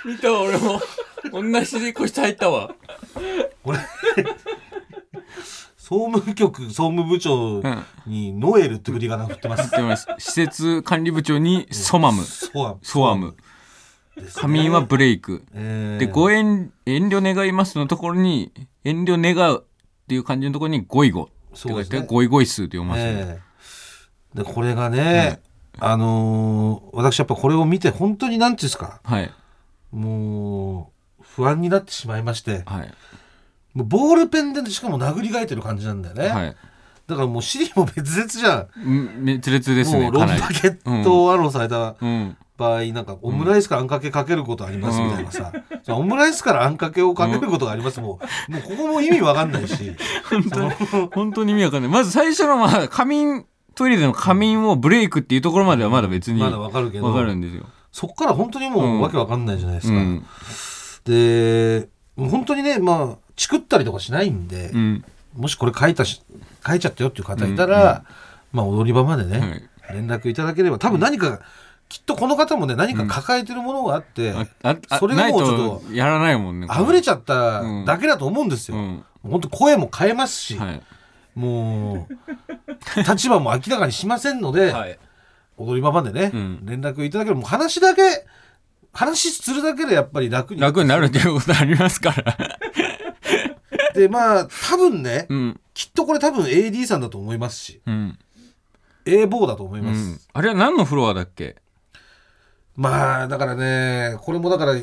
[0.05, 0.81] 見た俺も。
[1.33, 2.75] 同じで個室入ったわ。
[3.63, 3.79] これ
[5.89, 7.63] 総務局総務部長
[8.07, 9.71] にノエルって振り仮名振ってます。
[9.71, 10.07] 言 ってます。
[10.19, 12.23] 施設管理部長にソマム。
[12.83, 13.35] ソアム。
[14.35, 15.47] 仮眠はブレイク。
[15.55, 16.07] えー。
[16.07, 18.53] でご遠遠慮願いますのところに
[18.85, 21.23] 遠慮願うっていう漢字のところにゴイゴ。
[21.23, 23.41] って書いて、ねゴイゴイ数って読ますね、え
[24.35, 25.41] えでこれがね、
[25.79, 29.01] あのー私やっぱこれを見て本当に何ていうんですか。
[29.03, 29.33] はい。
[29.91, 32.63] もう不安になってしまいまして。
[32.67, 32.95] はい
[33.75, 36.57] もうボールペンでしかも殴り書いてる感じなんだよね、はい。
[37.07, 40.41] だからもう尻も別々じゃん、うん滅裂ですねもうロンかなり。
[40.41, 42.37] バケットアロンされたうん。
[42.57, 45.53] 場合、なんかオムライスからあんかけかけることありますみたいなさ、
[45.85, 48.53] そのオムライスからあんかけをかけることがありますもう。
[48.53, 49.95] もうここも意味わかんないし。
[50.29, 50.71] 本当に
[51.15, 51.91] 本当に意味わかんない。
[51.93, 57.05] まず最初のまあ仮眠トイレでの仮眠をブレイクっていうところまではまだ別にまだわかるけど。
[57.07, 59.01] わかるんですよ、そっから本当にもう、うん。
[59.03, 59.95] わけわかんないじゃないですか。
[59.97, 60.25] うん。
[61.05, 65.05] で本当にねまあチクったりとかしないんで、うん。
[65.37, 66.23] もしこれ書いたし
[66.67, 68.05] 書いちゃったよっていう方いたら、
[68.53, 69.95] まあ踊り場までね、はい。
[69.95, 71.41] 連絡いただければ多分何か、
[71.89, 77.85] きっとこの方もね何か抱えてるものがあって、あああそれがもうちょっとやらないもんね溢れちゃったうん。
[77.85, 78.77] だけだと思うんですよ。
[78.77, 79.05] うん。
[79.23, 80.83] 本当声も変えますし、はい。
[81.37, 82.15] もう
[83.09, 84.99] 立場も明らかにしませんので、はい。
[85.57, 86.61] 踊り場までね、うん。
[86.65, 88.27] 連絡いただけるもう話だけ
[88.93, 92.37] 話するだけでやっぱり楽に楽になるっていうことありますから
[93.99, 95.61] でまあ多分ね、うん。
[95.75, 98.19] きっとこれ多分 AD さんだと思いますしうん。
[99.05, 100.21] A ボーだと思いうます、ん。
[100.33, 101.57] あれは何のフロアだっけ？
[102.77, 104.75] まあだからねこれもだから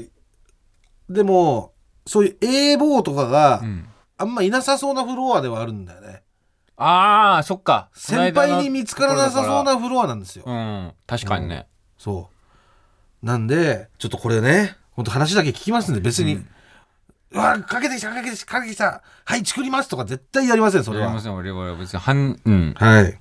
[1.10, 1.74] でも
[2.06, 3.88] そういう A ボーとかがうん。
[4.18, 6.24] あんまいなさそうなフロアではあるんだよね。
[6.78, 7.90] ああそっか。
[7.94, 10.94] 先輩に見つからなさそうなフロアなんですよ、うん。
[11.06, 11.68] 確かにね。
[11.98, 12.30] そ
[13.22, 13.26] う。
[13.26, 16.46] なんでちょっとこれねほんと話だけ聞きますんで別に、
[17.36, 19.02] うんうわかけてきたかけてきたかけてきた。
[19.26, 19.90] はい作ります。
[19.90, 21.06] とか絶対やりませんそれは。
[21.06, 22.74] やりません我々は別に半うん。
[22.78, 23.20] はい。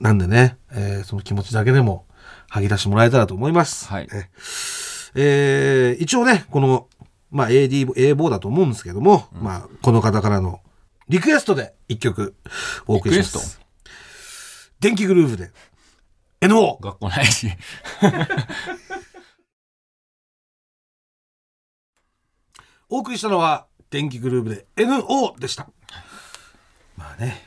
[0.00, 2.06] なんでね、えーその気持ちだけでも
[2.50, 3.88] 吐き出してもらえたらと思います。
[3.88, 4.08] はい。
[4.12, 4.28] え
[5.14, 6.88] えー一応ねこの、
[7.30, 10.60] まあ、AD A ボーだと思うんですけども、まあ、この方からの
[11.08, 12.34] リクエストで一曲
[12.86, 13.60] お送りしまリクエす
[14.80, 15.50] 電気グルーヴで。
[16.42, 17.48] NO 学校ないし
[22.88, 25.68] お送りしたのは電気グルーヴで NO でした。
[26.96, 27.42] まあね、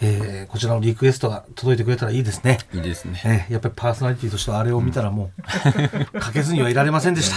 [0.00, 2.58] えーこちらのリクエストが届いてくれたらいいですね。
[2.72, 3.20] いいですね。
[3.24, 5.42] えーやっぱりパーソナリティとしてはあれを見たらもう、
[6.20, 7.36] かけずにはいられませんでした。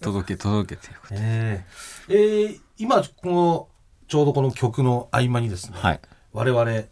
[0.00, 3.68] 届け届けてえーえー今この
[4.08, 6.00] ちょうどこの曲の合間にですね、はい。
[6.32, 6.86] 我々、ん。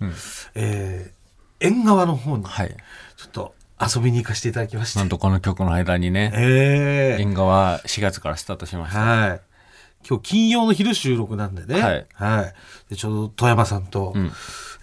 [0.55, 1.21] えー
[1.63, 2.75] 縁側の方にはい。
[3.17, 6.31] ちょっと遊びに行かせていただきまして、なんとこの曲の間にね。
[6.35, 7.23] えー。
[7.23, 9.01] 縁側4月からスタートしました。
[9.01, 9.41] はい。
[10.09, 12.55] 今日金曜の昼収録なんでね、はい。
[12.89, 14.33] でちょうど富山さんと、うん。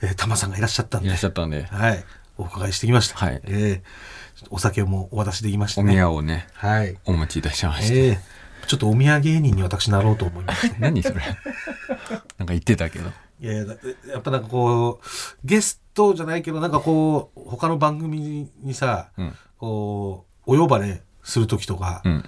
[0.02, 1.08] えー玉さんがいらっしゃったんで。
[1.08, 1.64] いらっしゃったんで。
[1.64, 2.04] はい、
[2.38, 3.18] お伺いしてきました。
[3.18, 3.42] はい。
[3.46, 4.18] えー
[4.52, 5.94] お酒もお渡しできましたおね。
[5.94, 6.96] 宮をねはい。
[7.06, 7.98] お持ちいたしまして。
[7.98, 8.20] ええ
[8.68, 10.76] ちょっとお土産芸人に私なろうと思いまして。
[10.80, 11.22] 何それ。
[12.38, 13.10] なんか言ってたけど。
[13.40, 13.76] いやいや、だ
[14.12, 15.08] やっぱなんかこう、
[15.46, 19.36] ゲストじゃないけど、なんかこう、他の番組にさ、うん。
[19.58, 22.24] こう、お呼ばれする時とかうん。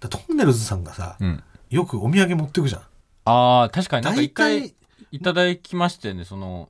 [0.00, 1.42] トンネルズさんがさ、うん
[1.74, 2.82] よくお土産持ってくじゃん。
[3.24, 4.04] ああ確かに。
[4.04, 4.74] なんか一大回体
[5.10, 6.68] いただきましたよねその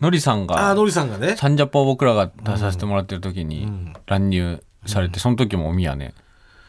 [0.00, 1.36] のりさんああ、がのりさんがね。
[1.36, 3.92] サンジャポを僕らが出させてもらってる時にうん。
[4.06, 6.14] 乱入されて、その時もお宮ね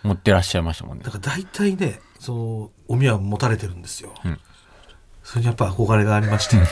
[0.04, 1.04] 持ってらっしゃいましたもんね。
[1.06, 4.14] だから大体ね、その、お宮持たれてるんですよ。
[4.26, 4.40] うん。
[5.24, 6.58] それにやっぱ憧れがありまして。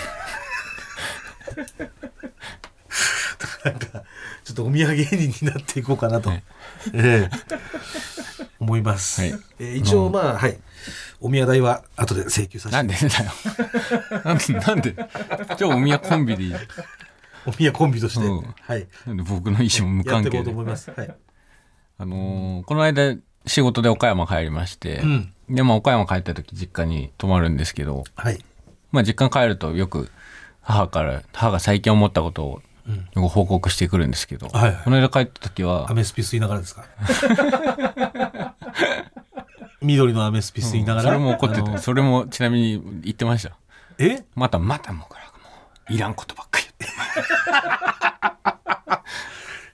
[3.63, 4.03] なんか、
[4.43, 6.43] ちょっとお土産芸人になっていこうかなと、ね。
[6.93, 7.37] ええ
[8.59, 9.21] 思います。
[9.21, 10.57] はいえー一応まあ、はい。
[11.19, 13.31] お宮代は後で請求させてなんでだよ
[14.23, 14.93] なんでなんで？
[15.57, 16.53] じゃあお宮コンビでいい
[17.45, 18.87] お宮コンビとして、うんはい。
[19.05, 20.91] なんで僕の意思も無やっていこ関係でうと思います。
[20.91, 21.15] はい。
[21.97, 28.43] あのーこの間仕事で岡山帰りまして、うんでまあ岡山帰った時実家に泊まるんですけどはい。
[28.91, 30.09] まあ実家帰るとよく
[30.61, 32.61] 母から母が最近思ったことを
[33.15, 34.83] ご報告してくるんですけど、はいはい。
[34.83, 36.85] この間帰った時はアメスピ吸いながらですか？
[39.81, 41.73] 緑のアメスピ吸いながら、それも怒ってあの。
[41.73, 43.51] てそれもちなみに言ってました。
[43.99, 44.23] え？
[44.35, 45.29] またまたもうこれも
[45.89, 46.97] ういらんことばっかり言って。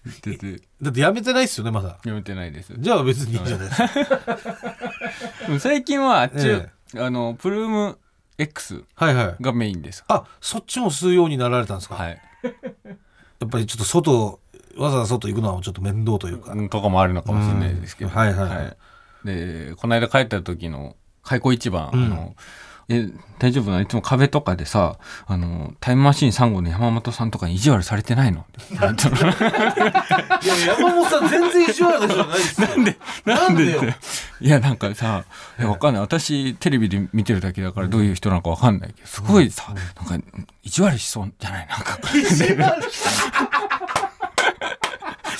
[0.05, 1.97] 言っててだってやめてないっすよねまだ。
[2.03, 2.73] やめてないです。
[2.77, 3.87] じゃあ別にいいんじゃないですか。
[5.47, 6.69] でも最近はあっち、え。
[6.97, 7.97] あのプルーム
[8.37, 9.35] X はいはい。
[9.41, 10.03] がメインです。
[10.07, 12.21] あそっちも吸うようになられたんですか、はい
[13.43, 14.39] やっぱりちょっと外
[14.77, 18.77] わざわざ外行くのはちょっと面倒というか、うんとかもあるのかもしれないですけど、うんはいはいはい。
[19.25, 22.05] でこの間帰った時の開口一番、うん。
[22.05, 22.35] あの
[22.89, 23.07] え
[23.39, 23.81] 大丈夫なの？
[23.81, 28.45] いつも壁とかでさあのタイムマシーン3号の山本さんとかに意地悪されてないの？
[30.45, 32.67] 山本さん全然意地悪じゃないですよ。
[32.67, 33.81] なんでなんでよ。
[34.41, 35.23] いやなんかさ
[35.59, 36.01] いやわかんない。
[36.01, 40.27] 私テレビで見てるだけだからどういう人なのかわかんないけどすごいさ、なんか
[40.63, 41.67] 意地悪しそうじゃない？
[41.67, 41.99] なんか。
[42.15, 42.87] 意地悪なんで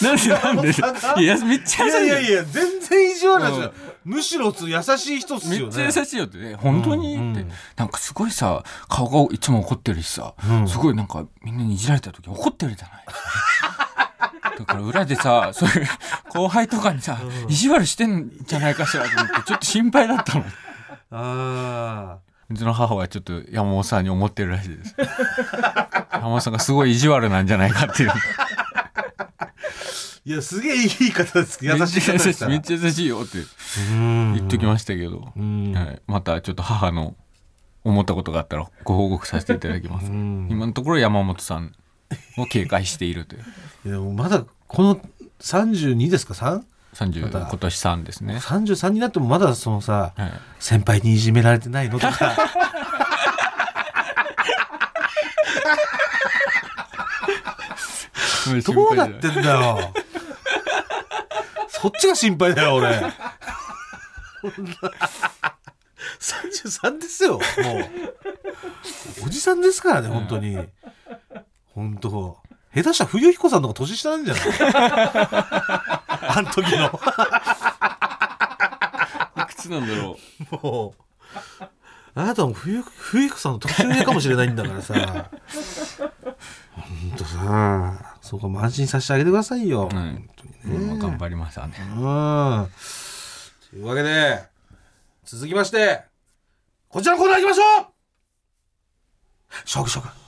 [0.01, 0.23] なんで？
[0.27, 1.21] 山本さんが？
[1.21, 7.33] いやめっちゃい優しいやいやいや全然意地悪ですよ、むしろ優しい人っすめっちゃ優しいよってね本当に、うん。
[7.33, 7.45] って。
[7.77, 10.67] なんかすごいさ顔がいつも怒ってるしさ、うん。
[10.67, 13.05] すごいなんかみんなにいじられた時怒ってるじゃない？
[14.57, 15.87] だから裏でさそういう
[16.29, 20.45] 後輩とかにさ、意地悪してんじゃないかしらと思ってちょっと心配だったの
[21.11, 22.17] あ
[22.49, 24.95] うちの母はちょっと山本さんに思ってるらしいです。
[26.11, 28.11] 山本さんがすごい意地悪なんじゃないかっていう。
[28.11, 28.15] あ
[30.25, 33.39] いやすげえいい方です優しい方めっちゃ優しいでしたらめっちゃ優しいよって
[33.89, 35.73] 言言っときましたけど、うん。
[35.73, 37.15] はい、またちょっと母の
[37.83, 40.47] 思ったことがあったらご報告させていただきます、うん。
[40.49, 41.73] 今のところ山本さん
[42.37, 43.43] を警戒しているという。
[43.85, 44.99] いやまだこの
[45.41, 46.61] 32ですか？3?
[46.93, 48.37] 30ま、今年3ですね。
[48.37, 51.99] 33になってもまだそのさ、はい、先輩にいじめられてないの？
[51.99, 52.13] とか。
[58.65, 59.93] どうなってんだよ。
[61.69, 62.89] そっちが心配だよ俺。
[66.19, 67.41] 33ですよもう。
[69.25, 70.57] おじさんですからね本当に。
[71.73, 72.37] 本当。
[72.75, 74.43] 下手したら冬彦さんの方が年下なんじゃない？
[76.35, 76.85] あん時の。
[79.43, 80.17] いくつなんだろ
[80.61, 81.03] もう。
[82.15, 84.93] あなたも冬冬彦さんの年上かもしれないんだからさ。
[86.75, 88.15] 本当さ。
[88.21, 90.29] そこも安心させてあげてくださいよ、う、うん
[90.63, 91.73] もう頑張りましたね。
[91.79, 92.69] うん。
[93.69, 94.43] というわけで、
[95.25, 96.03] 続きまして、
[96.89, 97.85] こちらのコーナー行きましょう！
[99.65, 100.22] 勝負勝負。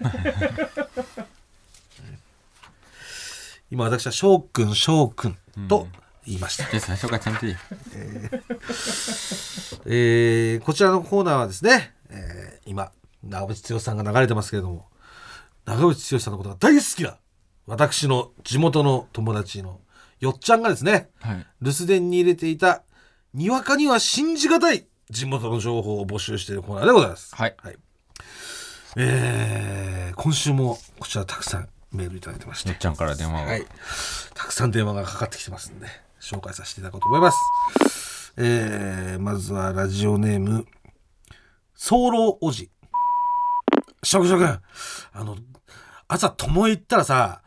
[3.70, 5.86] 今私は翔くん翔くんと
[6.26, 6.64] 言いました。
[6.70, 7.58] じゃあ最初からちゃんと言え。
[9.86, 10.64] えー。
[10.64, 14.88] こちらのコーナーはですね、えー今、長渕剛さんが流れてますけれども、
[15.64, 17.16] 長渕剛さんのことが大好きな、
[17.66, 19.80] 私の地元の友達の
[20.18, 21.46] よっちゃんがですね、はい。
[21.62, 22.82] 留守電に入れていた、
[23.34, 27.34] にわかには信じがたい地元の情報を募集しているコーナーでございます。
[27.34, 27.54] はい
[28.96, 33.64] えー今週もこちらたくさんメールいただいてましてよっ、ちゃんから電話が、はい。
[34.34, 35.86] たくさん電話がかかってきてますんで、
[36.20, 38.34] 紹介させていただこうと思います。
[38.36, 40.66] えー、まずはラジオネーム、
[41.74, 42.70] 早漏おじ。
[44.02, 44.60] しょくしょく、あ
[45.24, 45.36] の、
[46.06, 47.40] 朝、ともえ行ったらさ、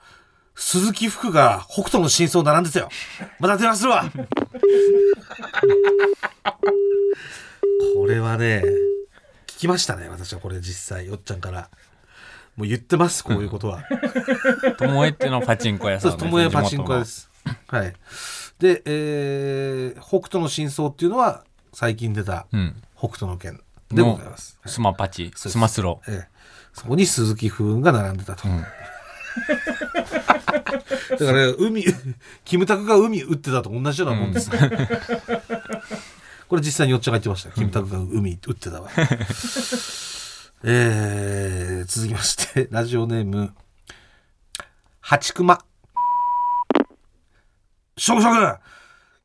[0.55, 2.89] 鈴木福が北斗の真相並んでたよ。
[3.39, 4.05] また電話するわ。
[7.95, 8.92] これはね、聞
[9.63, 11.69] きましたね、私はこれ実際、よっちゃんから。
[12.55, 13.83] もう言ってます、こういうことは。
[14.77, 16.21] ともえってのパチンコ屋さそうです。
[16.23, 17.29] んねともえパチンコ屋です。
[17.67, 17.93] はい。
[18.59, 24.59] で、えー、北斗の真相っていうのは、最近出たうん北斗の拳でございます。
[24.65, 26.33] スマパチそうですスマスロええ
[26.73, 28.47] そこに鈴木風雲が並んでたと。
[28.47, 28.63] ん
[31.09, 31.85] だから、海、
[32.45, 34.49] キムタクが海打ってたと同じようなもんです。
[36.47, 37.51] これ実際によっちゃんが言ってました。
[37.51, 38.89] キムタクが海打ってたわ。
[40.65, 43.53] えー、続きまして、 ラジオネーム、
[45.01, 45.59] ハチクマ。
[47.97, 48.57] しょくしょく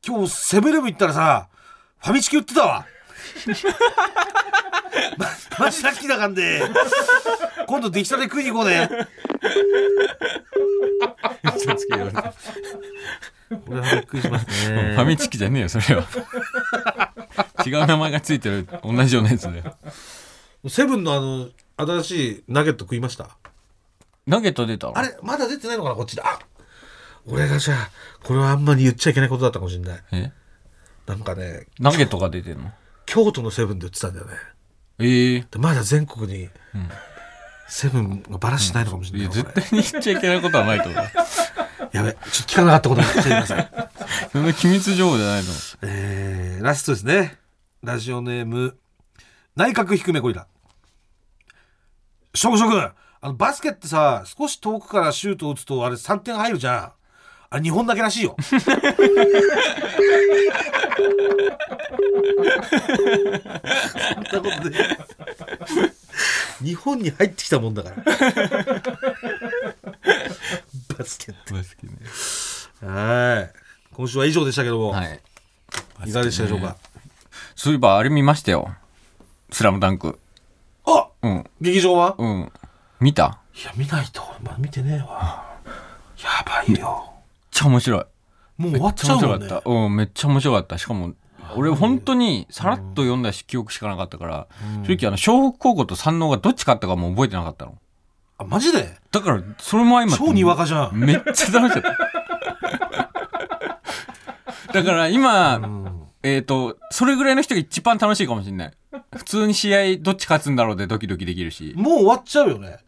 [0.05, 1.47] 今日セブンイレブン行ったらさ、
[1.99, 2.85] ファミチキ売ってたわ。
[5.17, 5.27] ま、
[5.65, 6.61] マジさっきだかんで。
[7.67, 8.89] 今度出来たて食いに行こうね。
[13.49, 14.95] これはびっくりしますフね。
[14.97, 17.08] ァミチキじゃねえよそれは
[17.65, 19.63] 違う名前がついてる同じようなやつで
[20.69, 21.49] セブンのあの、
[22.01, 23.29] 新しいナゲット食いました？
[24.27, 24.87] ナゲット出た？
[24.87, 26.21] のあれまだ出てないのかなこっちで。
[26.21, 26.39] あ
[27.25, 27.89] 俺がじゃあ、
[28.23, 29.99] これはあんまり言っちゃいけないことだったかもしれない。
[30.11, 30.31] え？
[31.05, 32.71] なんかね、ナゲットが出てんの？
[33.05, 34.33] 京都のセブンで売ってたんだよね。
[34.99, 36.49] ええでまだ全国に、
[37.69, 39.29] セブンがバラしてないのかもしれいない。
[39.29, 41.03] これや絶対に言っちゃいけないことはないと思う
[41.93, 43.67] やべ、ちょっと聞かなかったことになっちゃいません。
[44.33, 45.49] そんな機密情報じゃないの
[45.83, 46.18] えー、
[46.61, 47.37] ラストですね。
[47.81, 48.77] ラジオネーム、
[49.55, 50.45] 内閣低めゴリラ。
[52.33, 52.93] しょくしょく、あ
[53.23, 56.91] の、バスケってさ、少し遠くからシュートを打つと、あれ3点入るじゃん。
[57.51, 58.35] あれ日本だけらしいよ。
[58.41, 58.67] そんな
[64.41, 64.77] ことで。
[66.61, 67.95] 日本に入ってきたもんだから。
[70.97, 71.53] バスケって。
[71.53, 71.93] バスケね
[72.81, 73.53] はい。
[73.93, 75.21] 今週は以上でしたけども、はい
[76.05, 76.75] いかがでしたでしょうか？
[77.55, 78.69] そういえばあれ見ましたよ。
[79.51, 80.19] スラムダンク。
[80.85, 81.49] あうん。
[81.61, 82.51] 劇場はうん。
[82.99, 83.39] 見た？
[83.55, 84.21] いや、見ないと。
[84.41, 85.45] まだ見てねえわ。
[86.17, 87.11] やばいよ。
[87.11, 88.05] めっちゃ面白い。
[88.57, 89.45] もう終わっちゃうもんね。
[89.45, 89.59] めっちゃ面白。
[89.59, 89.69] かった。
[89.69, 90.77] うんめっちゃ面白かった。
[90.77, 91.13] しかも
[91.55, 94.47] 俺本当にさらっと読んだし記憶しかなかったから、
[94.85, 97.77] 正直あの湘北高校と山王がどっち勝ったかも覚えてなかったの。
[98.37, 98.97] あ、マジで？
[99.11, 100.99] だからそれも相まって超にわかじゃん。
[100.99, 102.08] めっちゃ楽しかった
[104.73, 106.03] だから今、うん。
[106.21, 108.73] えっ、とそれぐらいの人が一番楽しいかもしれない
[109.15, 112.79] 普通に試合どっち勝つんだろうでドキドキできるしもう終わっちゃうよね。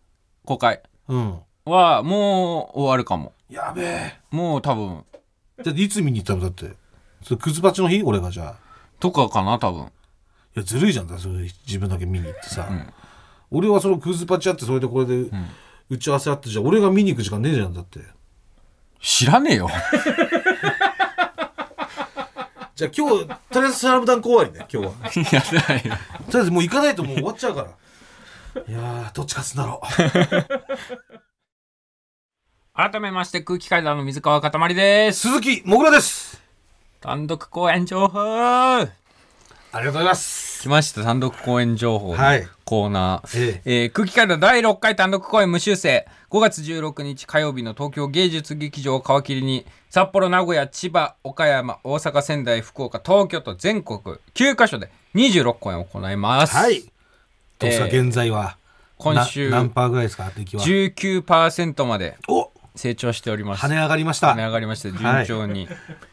[0.46, 1.40] 公開うん。
[1.66, 4.20] はもう終わるかもやべえ。
[4.32, 5.04] もう多分
[5.64, 6.42] じゃあいつ見に行ったの？
[6.42, 6.76] だって。
[7.24, 8.02] それクズバチの日？
[8.04, 8.56] 俺がじゃあ。
[9.00, 9.86] とかかな多分い
[10.56, 11.18] や、ずるいじゃんだ。
[11.18, 12.68] それ自分だけ見に行ってさ。
[13.50, 15.30] 俺はそのクズバチやって、それでこれで
[15.90, 18.00] 打ち合わせあって、じゃあ俺が見に行く時間ねえじゃんだって。
[19.00, 19.70] 知らねえよ
[22.82, 24.94] じゃあ今日、とりあえずスラムダンク終わりね、 今日は。
[25.32, 25.98] やだよ
[26.32, 28.64] とりあえずもう行かないともう終わっちゃうから。
[28.68, 29.82] いやー、どっち勝つんだろ
[32.74, 35.14] 改めまして空気階段の水川かたまりでう。
[35.14, 36.42] す鈴木もぐらです。
[37.02, 38.88] 単独公演情報
[39.74, 40.64] ありがとうございます。
[40.64, 42.48] 来ました単独公演情報のはい。
[42.66, 43.86] コーナー、ええ。
[43.86, 46.06] ー空気階段第6回単独公演無修正。
[46.30, 54.00] 5月16日火曜日の東京芸術劇場を皮切りに札幌名古屋千葉岡山大阪仙台福岡東京と全国
[54.34, 56.82] 9カ所で26公演を行います、はい。
[56.82, 56.88] ど
[57.68, 58.58] うですか、えー現在は。
[58.98, 60.64] 今週な何パーぐらいですか出来は。
[60.64, 62.18] 19%まで。
[62.28, 63.66] お成長しております。
[63.66, 64.32] 跳ね上がりました。
[64.32, 65.68] 跳ね上がりまして順調に、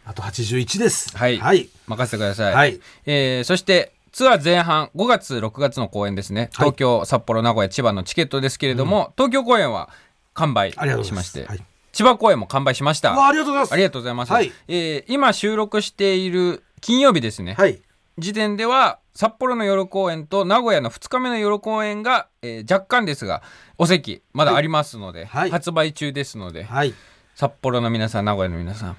[0.04, 1.16] あと81です。
[1.16, 1.38] はい。
[1.38, 2.80] はい、任せてください、はい。
[3.06, 6.50] えーそしてツアー前半5月6月の公演ですね。
[6.52, 9.90] 東京、札幌名古屋千葉のチケットですけれども、東京公演は
[10.34, 11.30] 完売します。
[11.30, 11.62] して、はい。
[11.92, 13.12] 千葉公演も完売しました。
[13.12, 13.72] ありがとうございます。
[13.72, 14.52] ありがとうございます、はい。
[14.66, 17.80] えー今収録している金曜日ですね、はい。
[18.18, 23.42] 時点では札幌の夜公演と名古屋の2日目の夜公演が、えー若干ですが
[23.78, 25.50] お席まだありますので、はい。
[25.50, 26.92] 発売中ですので、はい。
[27.36, 28.96] 札幌の皆さん名古屋の皆さん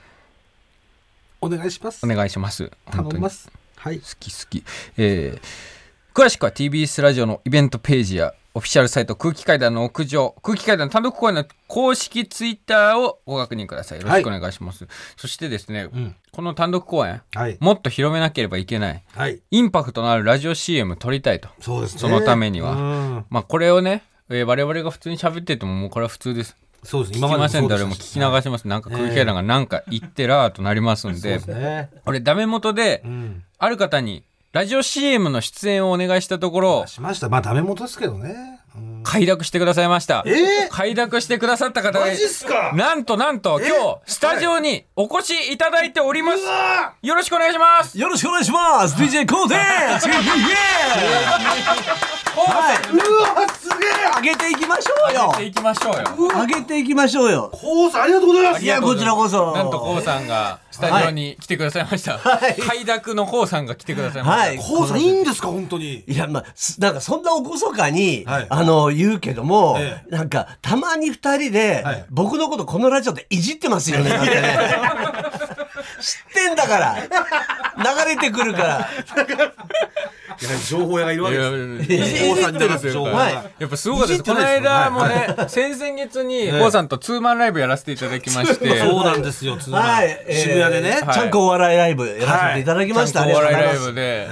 [1.42, 2.06] お願いします。
[2.06, 2.72] お願いします。
[2.90, 3.52] 頼みま本す。
[3.76, 4.00] はい。
[4.00, 4.64] 好き好き、
[4.98, 5.80] えー
[6.12, 14.00] 詳しくは TBS ラジオのイベントページやオフィシャルサイト空気階段の屋上空気階段単独公演の公式ツイッターをご確認ください。
[14.02, 16.16] よろしくお願いします、そしてですね、ん。
[16.32, 17.58] この単独公演はい。
[17.62, 19.40] もっと広めなければいけないはい。
[19.52, 21.48] インパクトのあるラジオ CM 撮りたいと。
[21.62, 22.00] そうですね。
[22.00, 22.72] そのためには。
[22.72, 23.26] うん。
[23.30, 26.56] まあこれをね、えー我々が普通に喋っててももうこれは普通です。
[26.84, 27.20] そうです。
[27.20, 28.68] 聞きません誰も聞き流します。
[28.68, 31.40] なんか空気階段がなんか言ってらーとなりますんで。
[31.40, 31.90] ね。
[32.06, 33.44] 俺ダメ元でうん。
[33.58, 37.28] ある方にラジオ CM の出演をお願いしたところしました。
[37.30, 40.24] まあダメ元ですけどね、うん快諾してくださいました。
[40.28, 40.70] えー？
[40.70, 42.74] 快諾してくださった方がマジっすか？
[42.76, 46.44] なんとなんとえ今日スタジオにお越しいただいております。
[47.02, 47.98] よろしくお願いします。
[48.00, 48.96] よろしくお願いします。
[48.96, 50.00] DJ コーデン！
[50.00, 50.22] スイエーイ
[52.40, 53.90] うわすげえ！
[54.18, 55.20] 上げていきましょうよ。
[55.22, 56.04] やっていきましょうよ。
[56.42, 57.50] 上げていきましょうよ。
[57.52, 58.64] コウさんありがとうございます。
[58.64, 59.54] いやこちらこそ。
[59.54, 62.56] なんとコウさんがスタジオに来てくださいました、はい。
[62.56, 64.58] 快諾のコウさんが来てくださいました、はい。
[64.58, 66.06] コウさんいいんですか本当に。
[66.08, 68.48] いやまあすなんかそんなおこそかに、はい。
[68.50, 72.06] あの言うけども、えなんかたまに二人で、はい。
[72.10, 74.58] 僕のことこのラジオでいじってますよねなんてね。
[76.00, 76.96] 知ってんだから。
[77.80, 78.90] 流れてくるから
[80.42, 84.24] いや情報屋がいるわけですいやいやコウさんに流す情報はいがやっぱすごかったです。
[84.24, 94.28] この間もはね、先々月に、えコウさんとツーマンライブやらせていただきまして、そうなんですよつながはい、渋谷でねはいちゃんこお笑いライブやらせていただきました、ちゃんとお笑いライブで、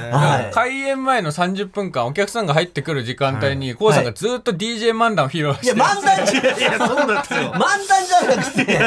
[0.52, 8.80] 開演前の30分間、お客さんが入ってくる時間帯に、コウさんがずっと DJ 漫談を披露していや漫談じゃいやそうなんですよ漫談じゃなくて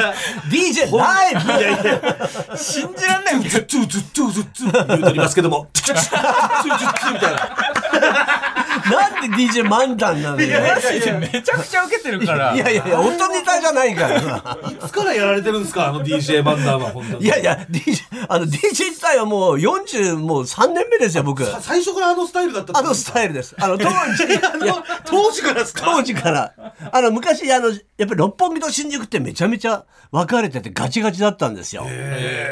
[0.49, 8.50] DJ ライブいやいや信じらんないずっとずっとずっと言うとりますけどもチクチクチクチクみたいな。
[8.89, 12.55] なんで DJ 漫談なのよいやマジでめちゃくちゃ受けてるから。
[12.55, 14.17] いやいや音ネタじゃないから。
[14.71, 15.87] いつからやられてるんですか？
[15.89, 17.25] あの DJ バンダーは本当に。
[17.25, 21.43] いやいや DJ あの DJ 自体はもう40もう3年目ですよ僕。
[21.45, 23.55] さ最初からあのスタイルだったあのスタイルです。
[23.59, 23.91] あの当時
[24.45, 25.81] あの当時からですか？
[25.85, 26.53] 当時から。
[26.91, 31.85] あの昔あのやっぱり六本木と新宿ってめちゃめちゃ分かれててガチガチだったんですよ。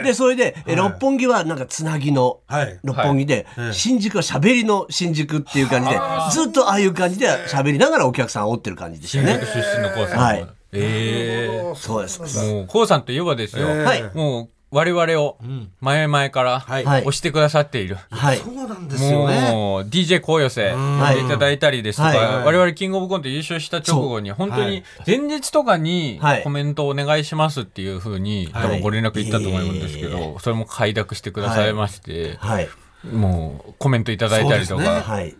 [0.04, 2.80] でそれで、え六本木はなんかつなぎのはい。
[2.84, 3.74] 六本木で、はい。
[3.74, 6.00] 新宿は喋りの新宿っていう感じで
[6.32, 9.34] ずっとああいう感じで喋りながらお客さんを追ってる感じでしたね。
[9.34, 10.20] 新宿出身のコウさん。
[10.20, 10.48] はい。
[10.72, 12.46] えそうです。
[12.46, 13.68] えもう、コウさんといえばですよ。
[13.68, 14.04] はい。
[14.14, 15.40] もう、我々を
[15.82, 17.98] 前々から押してくださっている。
[18.12, 18.38] はい。
[18.38, 19.52] そうなんですよね。
[19.52, 22.46] もう DJ こう寄せはいいただいたりですとか、はい。
[22.46, 26.44] 我々キングオブコント優勝した直後に本当に前日とかにはい。
[26.44, 32.70] コメントお願いしますっていうふうに多分ご連絡いったと思うんですけど、それも快諾してくださいまして、はい。
[33.12, 35.02] もうコメントいただいたりとそうですね。
[35.02, 35.36] か、はい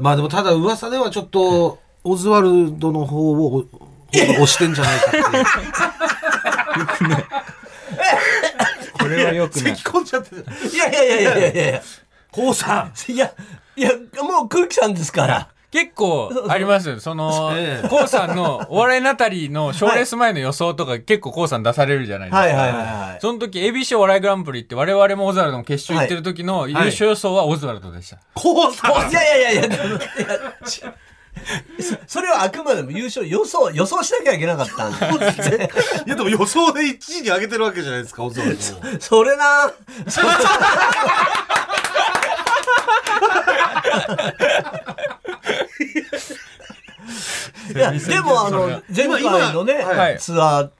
[0.00, 3.66] まあでもただ噂ではちょっとオズワルドの方を
[4.12, 5.24] 押してんじゃないかっていう。
[8.98, 9.76] これはよくない。
[9.76, 11.38] 咳込んじゃってるいやいやいやいや。
[11.38, 11.82] いやいや
[12.30, 13.12] こうさん。
[13.12, 13.32] いや
[13.76, 13.90] いや
[14.22, 16.88] もう空気さんですから結構あります。
[16.88, 17.88] よそのええ。
[17.88, 29.10] コウさんのお笑いナタリーの賞レース前の予想とか結構コウさん出されるじゃないですか、はいはいはいはいその時 ABC お笑いグランプリって我々もオズワルドの決勝行ってる時の優勝予想はオズワルドでした、こうさん。
[29.10, 29.76] いやいやいやいや
[30.64, 30.86] そ
[32.06, 34.88] それはあくまでも優勝予想予想しなきゃいけなかった。
[34.88, 34.92] ん
[35.38, 35.70] で
[36.06, 38.60] いやでも予想で1位に上げてるわけじゃないですかオズワルドを
[39.00, 39.70] それな。
[40.08, 40.20] そ
[47.74, 49.22] いやでもあの前回
[49.52, 50.18] のね、今はい。
[50.18, 50.70] ツアー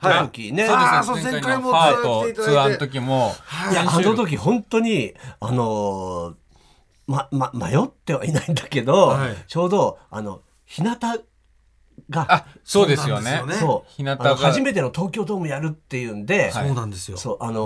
[0.00, 0.20] はい。
[0.20, 0.72] の時ね、そ
[1.18, 2.34] う前回もツアー来ていただいて。
[2.34, 3.32] トツアーの時も。
[3.70, 6.34] いやあの時本当にあのー
[7.06, 9.36] まま迷ってはいないんだけど、はい。
[9.48, 10.96] ちょうどあの日向
[12.08, 12.26] が。
[12.32, 13.42] あそうですよね。
[13.58, 14.36] そう日向が。
[14.36, 17.16] 初めての東京ドームやるっていうんで、そうなんですよ。
[17.16, 17.60] そうあの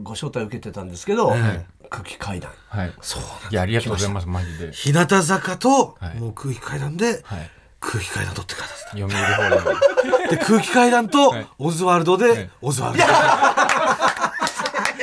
[0.00, 2.50] ーご招待受けてたんですけど、え空気階段。
[2.68, 2.92] はい。
[3.00, 4.72] そういやありがとうございますマジで。
[4.72, 6.20] 日向坂と、はい。
[6.20, 7.50] もう空気階段で、はい。
[7.80, 11.46] 空気階段取ってくださ読売ホールいで空気階段と、はい。
[11.58, 12.50] オズワルドで、はい。
[12.62, 13.04] オズワルド。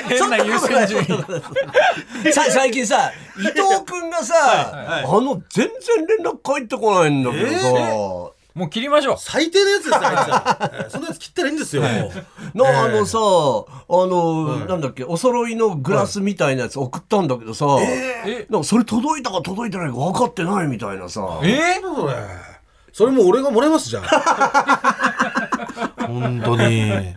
[0.07, 1.07] 変な優先順位。
[2.31, 5.03] さ最近さ伊藤君がさ、はい。
[5.03, 9.17] あの全然連絡返ってこないんだけどさ、もう切りましょう。
[9.19, 10.29] 最低なやつですよあいつ。
[10.29, 11.89] らえーそんなやつ切ったらいいんですよ、も
[12.55, 12.57] う。
[12.57, 14.67] なあのさ、あの、はい。
[14.67, 18.47] なんだっけ、お揃いのグラスみたいなやつ送ったんだけどさ、え？
[18.49, 21.39] なんかそれ届いたか届いてないか分かってないみたいなさ。
[21.43, 21.79] え？
[21.81, 22.13] なんだそれ？
[22.93, 24.03] それもう俺がもらいますじゃん。
[26.07, 26.63] 本当に。
[26.63, 27.15] え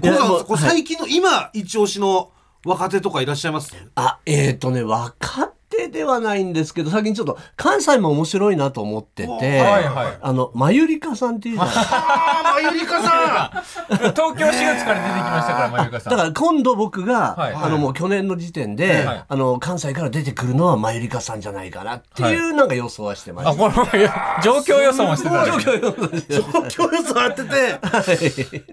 [0.00, 2.32] これ最近の今一押しの
[2.64, 3.72] 若手とかいらっしゃいます？
[3.94, 10.18] あ、えっ、ー、とね、若手ではないんですけど、最近ちょっと関西も面白いなと思ってて、はいはい。
[10.20, 11.96] あの、まゆりかさんっていうじゃないですか。
[11.96, 16.12] あ あまゆりかさ東京4月から出てきましたからまゆかさん。
[16.12, 17.54] だから今度僕が、はい。
[17.54, 19.24] あのもう去年の時点で、はい。
[19.28, 23.70] あの関西から出てくるのはまゆりかさんじゃないかなっていうなんか予想はしてまあした。
[23.70, 24.10] これ
[24.42, 25.76] 状況予想もしてたんですね。
[25.78, 27.44] ん状況予想当て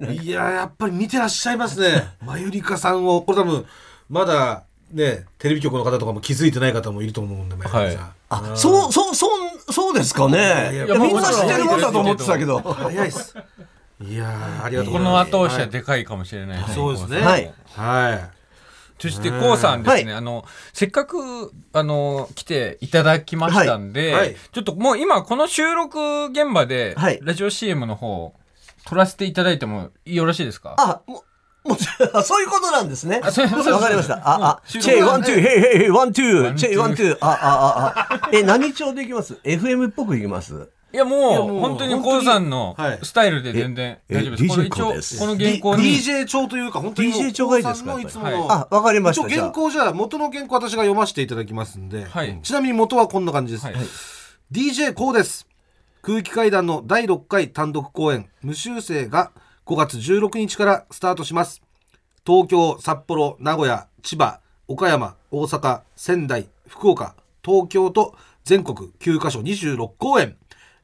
[0.07, 0.23] て。
[0.23, 0.29] い。
[0.29, 2.07] ややっぱり見てらっしゃいますね。
[2.25, 3.21] まゆりかさんを。
[3.21, 3.65] これ多分
[4.09, 10.37] まだねテレビ局の方とかも気づいてない方もいると思うんでまゆりかさん、あ、そう、そう、そう、そうですかね。
[10.37, 12.59] いやいやみんな知ってるもんだと思ってたけど。
[12.59, 13.35] 早いっす。
[13.99, 14.93] いやーありがとう。
[14.93, 17.19] こございますの後押しはでかいかもしれないですねそうですね。
[17.19, 17.53] はい。
[17.75, 18.29] はい。
[18.99, 24.21] そしてこうさんですね、はあのせっかくあの来ていただきましたんで、はい。
[24.21, 24.35] はい。
[24.51, 27.19] ちょっともう今この収録現場で、はい。
[27.21, 28.33] ラジオ CM の方
[28.85, 30.75] 撮らせていただいてもよろしいですか？
[30.77, 31.23] あ、も
[32.23, 33.19] そういうことなんですね。
[33.19, 34.15] わかりました。
[34.15, 37.37] あ、あ、収チェイワントゥー、ヘイヘイヘイ、ワンツーチェイワントゥー、あ、あ、
[38.09, 40.69] あ、あ、え、何調でいきます ?FM っぽくいきます？
[40.93, 42.99] いやもう本当にこうさんのはい。
[43.03, 45.15] スタイルで全然え大丈夫です。
[45.17, 47.91] えここの原稿 D- に DJ 調というか本当に DJ 調がいいですか？
[47.91, 49.23] コウさんのいつもやっのあ、わかりました。
[49.23, 49.41] 一応じゃあ。
[49.41, 52.39] 原稿じゃあ元の原稿私が読ませていただきますんで、はい。
[52.41, 53.75] ちなみに元はこんな感じです、はい。
[54.51, 55.45] DJ コウです。
[56.01, 59.31] 空気階段の第6回単独公演無修正が
[59.67, 61.61] 5月16日からスタートします。
[62.25, 64.39] 東京札幌名古屋千葉
[64.69, 68.15] 岡山大阪仙台福岡東京と
[68.45, 70.37] 全国9カ所26公演。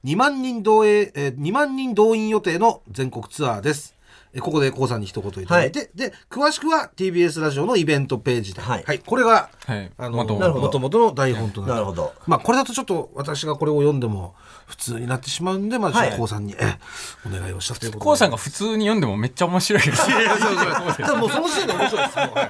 [0.04, 3.96] 2万人動員、えー2万人動員予定の全国ツアーです。
[4.34, 8.98] えーここでコウさんに一言いただいて、で詳しくは TBS ラジオのイベントページで、ははい。
[8.98, 9.92] いこれが、はい。
[9.98, 10.80] あの元々なるほど。
[10.80, 12.14] 元々の台本となってなるほど。
[12.28, 14.36] まあこれだとちょっと私がこれを読んでも
[14.68, 16.12] 普通になってしまうんでまあはい。
[16.12, 16.78] とコウさんに、え
[17.26, 18.18] お願いをしたということで。
[18.18, 20.10] さんが普通に読んでもめっちゃ面白いです。
[20.10, 20.96] いやいやそうそう。
[20.96, 22.18] ただもうその時点で面白いです。
[22.18, 22.36] もう。
[22.36, 22.44] は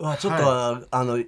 [0.00, 0.04] い。
[0.04, 1.18] わちょっと、あの、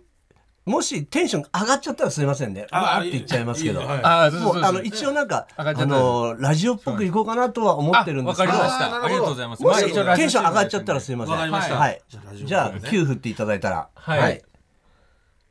[0.67, 2.67] もしテンション上がっちゃったらすいませんね。
[2.71, 3.81] あわーって言っちゃいますけど。
[3.81, 3.95] いいね。
[3.95, 4.37] はい。
[4.37, 8.53] もうあの一応なんかあのラジオっぽくいこうかなとは思ってるんですけど。
[8.53, 9.05] あわかりました。
[9.05, 9.63] ありがとうございます。
[9.63, 9.87] もしテ
[10.27, 11.33] ンション上がっちゃったらすいません。
[11.33, 12.01] わかりましたはい。
[12.09, 13.89] じゃあラジオじゃあね9振っていただいたら。
[13.95, 14.43] はい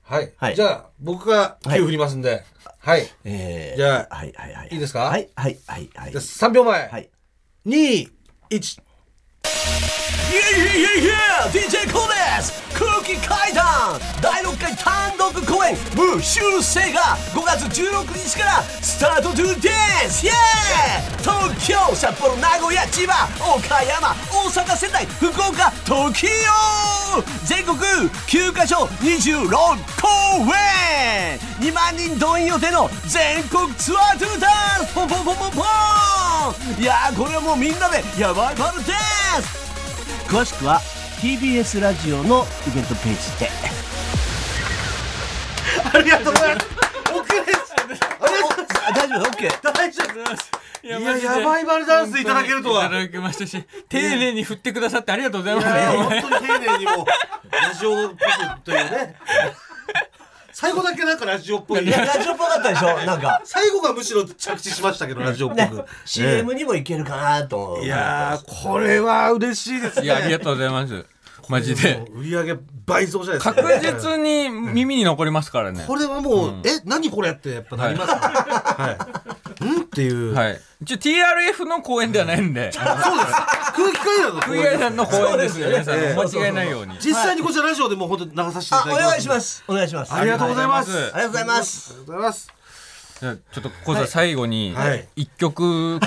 [0.10, 0.34] はい。
[0.38, 2.43] はい、じゃあ、僕が9振りますんで。
[2.80, 3.01] はい。
[3.01, 4.70] はえー、じゃあ、はいはいはい。
[4.72, 5.01] いいですか？
[5.01, 6.12] はいはいはいはい。
[6.14, 6.88] 3秒前。
[6.89, 7.10] はい。
[7.68, 8.10] 2、
[8.49, 8.82] 1。
[9.46, 11.10] いイいやいイ
[11.52, 13.66] DJ コーです空気階段
[14.22, 19.70] 第6回単独公演「無修正」が5月16日からスタートトゥーで
[20.10, 20.26] す。
[20.26, 26.28] イエー東京札幌名古屋千葉岡山大阪仙台福岡東京
[27.46, 31.40] 全国9カ所26公演。
[31.60, 34.48] 2万人動員予定の全国ツアートゥーダ
[34.82, 36.18] ンスポンポンポンポンポン
[36.80, 38.93] いやーこれはもうみんなでヤバいバルで
[39.41, 39.70] す。
[40.28, 40.80] 詳しくは
[41.22, 43.50] TBS ラジオのイベントページで。
[45.93, 46.80] ありがとうございます。
[47.89, 50.52] ですありがとうございますあ大丈夫？OK 大丈夫です。
[50.82, 52.86] いいややばいバルダンスいただけるとは。
[52.86, 55.68] いただきましたし、丁寧に振ってくださってありがとうございます。
[55.68, 57.06] や本当に丁寧にも
[57.52, 59.16] ラジオっぽくというね
[60.60, 63.05] 最後だけなんかラジオっぽいいやラジオっぽかったでしょ？
[63.05, 63.41] なんか。
[63.45, 65.70] 最後がむしろ着地しましたけどラジオっぽね。
[65.70, 67.86] く、CM にもいけるかなと思う。
[67.86, 70.05] いやーこれは嬉しいですね。
[70.05, 71.05] いや、ありがとうございます。
[71.50, 72.06] マジで。
[72.14, 73.54] 売り上げ倍増じゃないですか。
[73.56, 75.84] 確実に耳に残りますからね。
[75.88, 78.20] これはもう、え何これってやっぱなりますね。
[78.22, 78.97] は
[79.62, 80.62] い、うんっていう、はい。
[80.82, 83.00] 一応 TRF の公演ではないんで、 そうです。
[83.76, 85.66] 空気階段の公演の公演ですよ。
[85.66, 85.89] そうです。
[85.89, 86.97] よね皆さん間違えないように。
[87.00, 89.02] 実際にこちらラジオでもう本当に流させていただきます。
[89.08, 89.64] 願いします。
[89.68, 90.14] お願いします。
[90.14, 91.89] ありがとうございます、はいありがとうございます。
[91.89, 92.54] ありがとうございます
[93.20, 95.08] じゃあちょっとこうさん最後にはい。
[95.16, 96.00] 一曲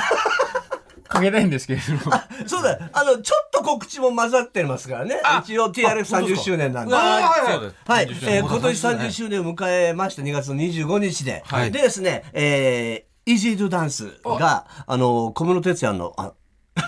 [1.13, 2.01] かけたいんですけれども。
[2.47, 2.91] そうだ。
[2.93, 5.21] あのちょっと告知も混ざってますからね。
[5.45, 6.95] 一応 TRF30 周年なんで。
[6.95, 7.41] はいはい。
[7.47, 7.77] ーそうです。
[7.87, 11.71] はい、30周えー年今年30周年を迎えました2月の25日で、はい。
[11.71, 16.33] でですね、えーイージードゥダンスが、あの、小室哲哉の、あ、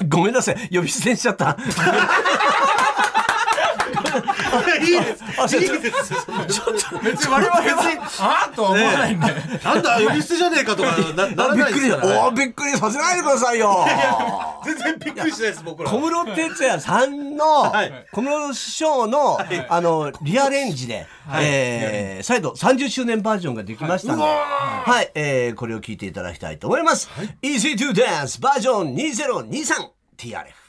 [0.09, 1.57] ごめんなさい、呼び捨てにしちゃった。
[4.81, 5.57] いいです。
[5.57, 6.15] いいです。
[6.49, 9.27] ちょっと別に我々はあーとは思わないんで、
[9.65, 12.19] なんだ呼び捨てじゃねえかとかなならびっくり、ないですからね。
[12.21, 13.87] おーびっくりさせないでくださいよ。
[14.65, 15.91] 全然びっくりしないです僕ら。
[15.91, 18.07] 小室哲哉さんの、はい。
[18.13, 19.39] 小室師匠の、
[19.69, 21.07] あの、リアレンジで、
[21.41, 27.09] えー再度30周年バージョンができましたので、はい、えーこれを聞いていただきたいと思います。
[27.43, 30.64] Easy to Dance バージョン 2023TRF。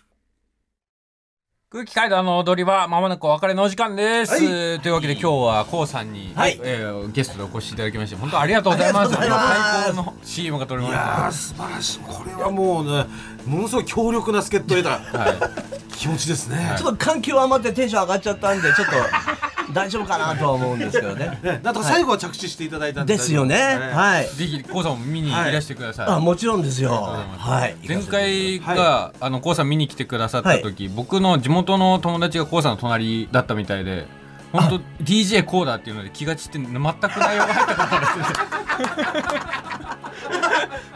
[1.76, 4.80] 空気階段の踊りはまもなくお別れのお時間です、はい。
[4.80, 6.58] というわけで今日は k o さんに、はい。
[6.64, 9.20] えーゲストでお越しいただきまして本当ありがとうございます。
[9.20, 12.00] ありがとうございます最高の CM が撮れまいしたやー素晴らしい。
[12.00, 13.06] これはもうね
[13.46, 18.94] ものすごい強力な助っ人を得たは気持ちですね、ちょっと環境余ってテンション上がっちゃったんで、ちょっと
[19.74, 21.40] 大丈夫かなとは思うんですけどね。
[21.42, 23.56] ねなんとか最後は着地していただいたんでですよね。
[23.94, 24.26] はい。
[24.26, 26.92] い、ぜひ k o さんも見にいらしてください、あ、もちろんですよ。
[26.92, 27.76] はい。
[27.88, 34.08] 前回が、あの k o さん見に来てくださった時、僕の地元の友達が k o さんの隣だったみたいで
[34.52, 39.46] 本当 d j k o だっていうので気が散って全く内容が入ったことないです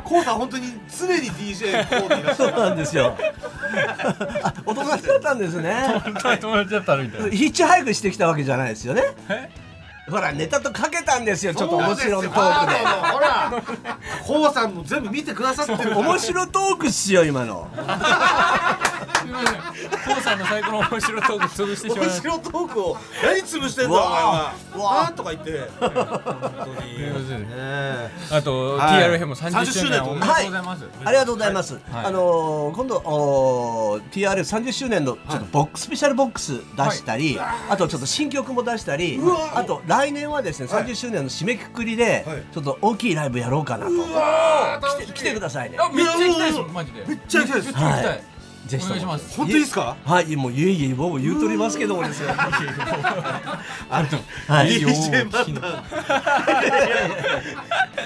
[0.09, 0.63] コウさん本当に
[0.97, 3.15] 常に DJ コウでいらっしゃるそうなんですよ。
[4.43, 6.01] あ、お友達だったんですね。
[6.03, 9.03] 本当に友達だったみたいなヒッチハイクしてきたわけじゃないですよね。
[10.09, 11.53] ほら、ネタとかけたんですよ。
[11.53, 12.78] ちょっと面白いトークで。
[12.80, 13.53] ほら
[14.26, 17.67] コウさんも全部見てくださってる面白トークっすよ、今の。
[19.20, 19.53] すみません。
[19.53, 24.53] k o さんの最高の面白いトーク潰してしまいま白トークを何潰してんだお前は。
[24.76, 25.70] うわなんとか言って。
[25.80, 26.99] 本当に。
[26.99, 29.03] ねあと、はい。
[29.03, 30.03] TRF も30周年。
[30.03, 30.59] おめでとうござい。
[30.61, 31.80] ます、ありがとうございます。
[31.93, 39.20] あのー今度おー TR30 周年のちょっとボックス、スペシャルボックス出したり、あとちょっと新曲も出したり、
[39.53, 42.43] あと来年はですね30周年の締めくくりではい。
[42.51, 43.91] ちょっと大きいライブやろうかなと。
[44.99, 45.78] 来て来てくださいね。
[45.80, 47.05] あめっちゃ行きたいですマジで。
[47.07, 47.74] めっちゃ行きたいです。
[47.74, 48.24] めっちゃ行きたい、
[48.68, 49.36] ぜひお願いします。
[49.38, 49.95] 本当ですか？
[50.05, 52.30] はい、もういえいえ、僕も言うとりますけどもですよ。
[53.89, 54.18] あと、
[54.51, 54.80] はい。
[54.80, 55.84] DJ 漫談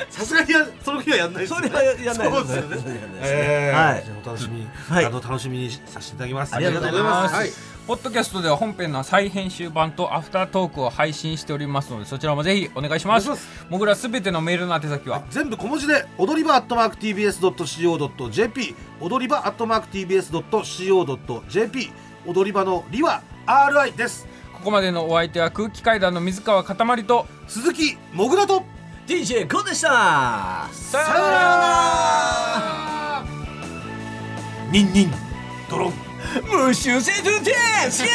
[0.09, 2.77] さすがにやその日はやんないですそれはやんないですよね。
[2.77, 2.87] そ
[3.25, 4.03] れはい。
[4.23, 5.05] お楽しみに、はい。
[5.05, 6.55] あの楽しみにさせていただきます。
[6.55, 7.35] ありがとうございます。
[7.35, 7.49] はい
[7.85, 13.29] ポッドキャストでは本編の再編集版とアフタートークを配信しておりますのでそちらもぜひお願いします。
[13.69, 15.21] もぐらすべてのメールの宛先は？
[15.29, 21.91] 全部小文字で踊り場アットマーク TBS.CO.JP 踊り場アットマーク TBS.CO.JP
[22.25, 24.29] 踊り場のりは RI です。
[24.53, 28.63] ここまでのお相手は空気階段の水川かたまりと鈴木もぐらと
[29.07, 30.69] DJ コでした。
[30.71, 33.25] さよさよなら。
[34.71, 35.11] ニンニン
[35.69, 36.12] ドロン
[36.67, 37.51] 無修正トゥーテ
[37.87, 38.09] ンスイエ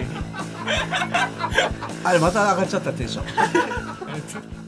[0.00, 0.06] ーイ。
[2.04, 3.24] あれまた上がっちゃったテンション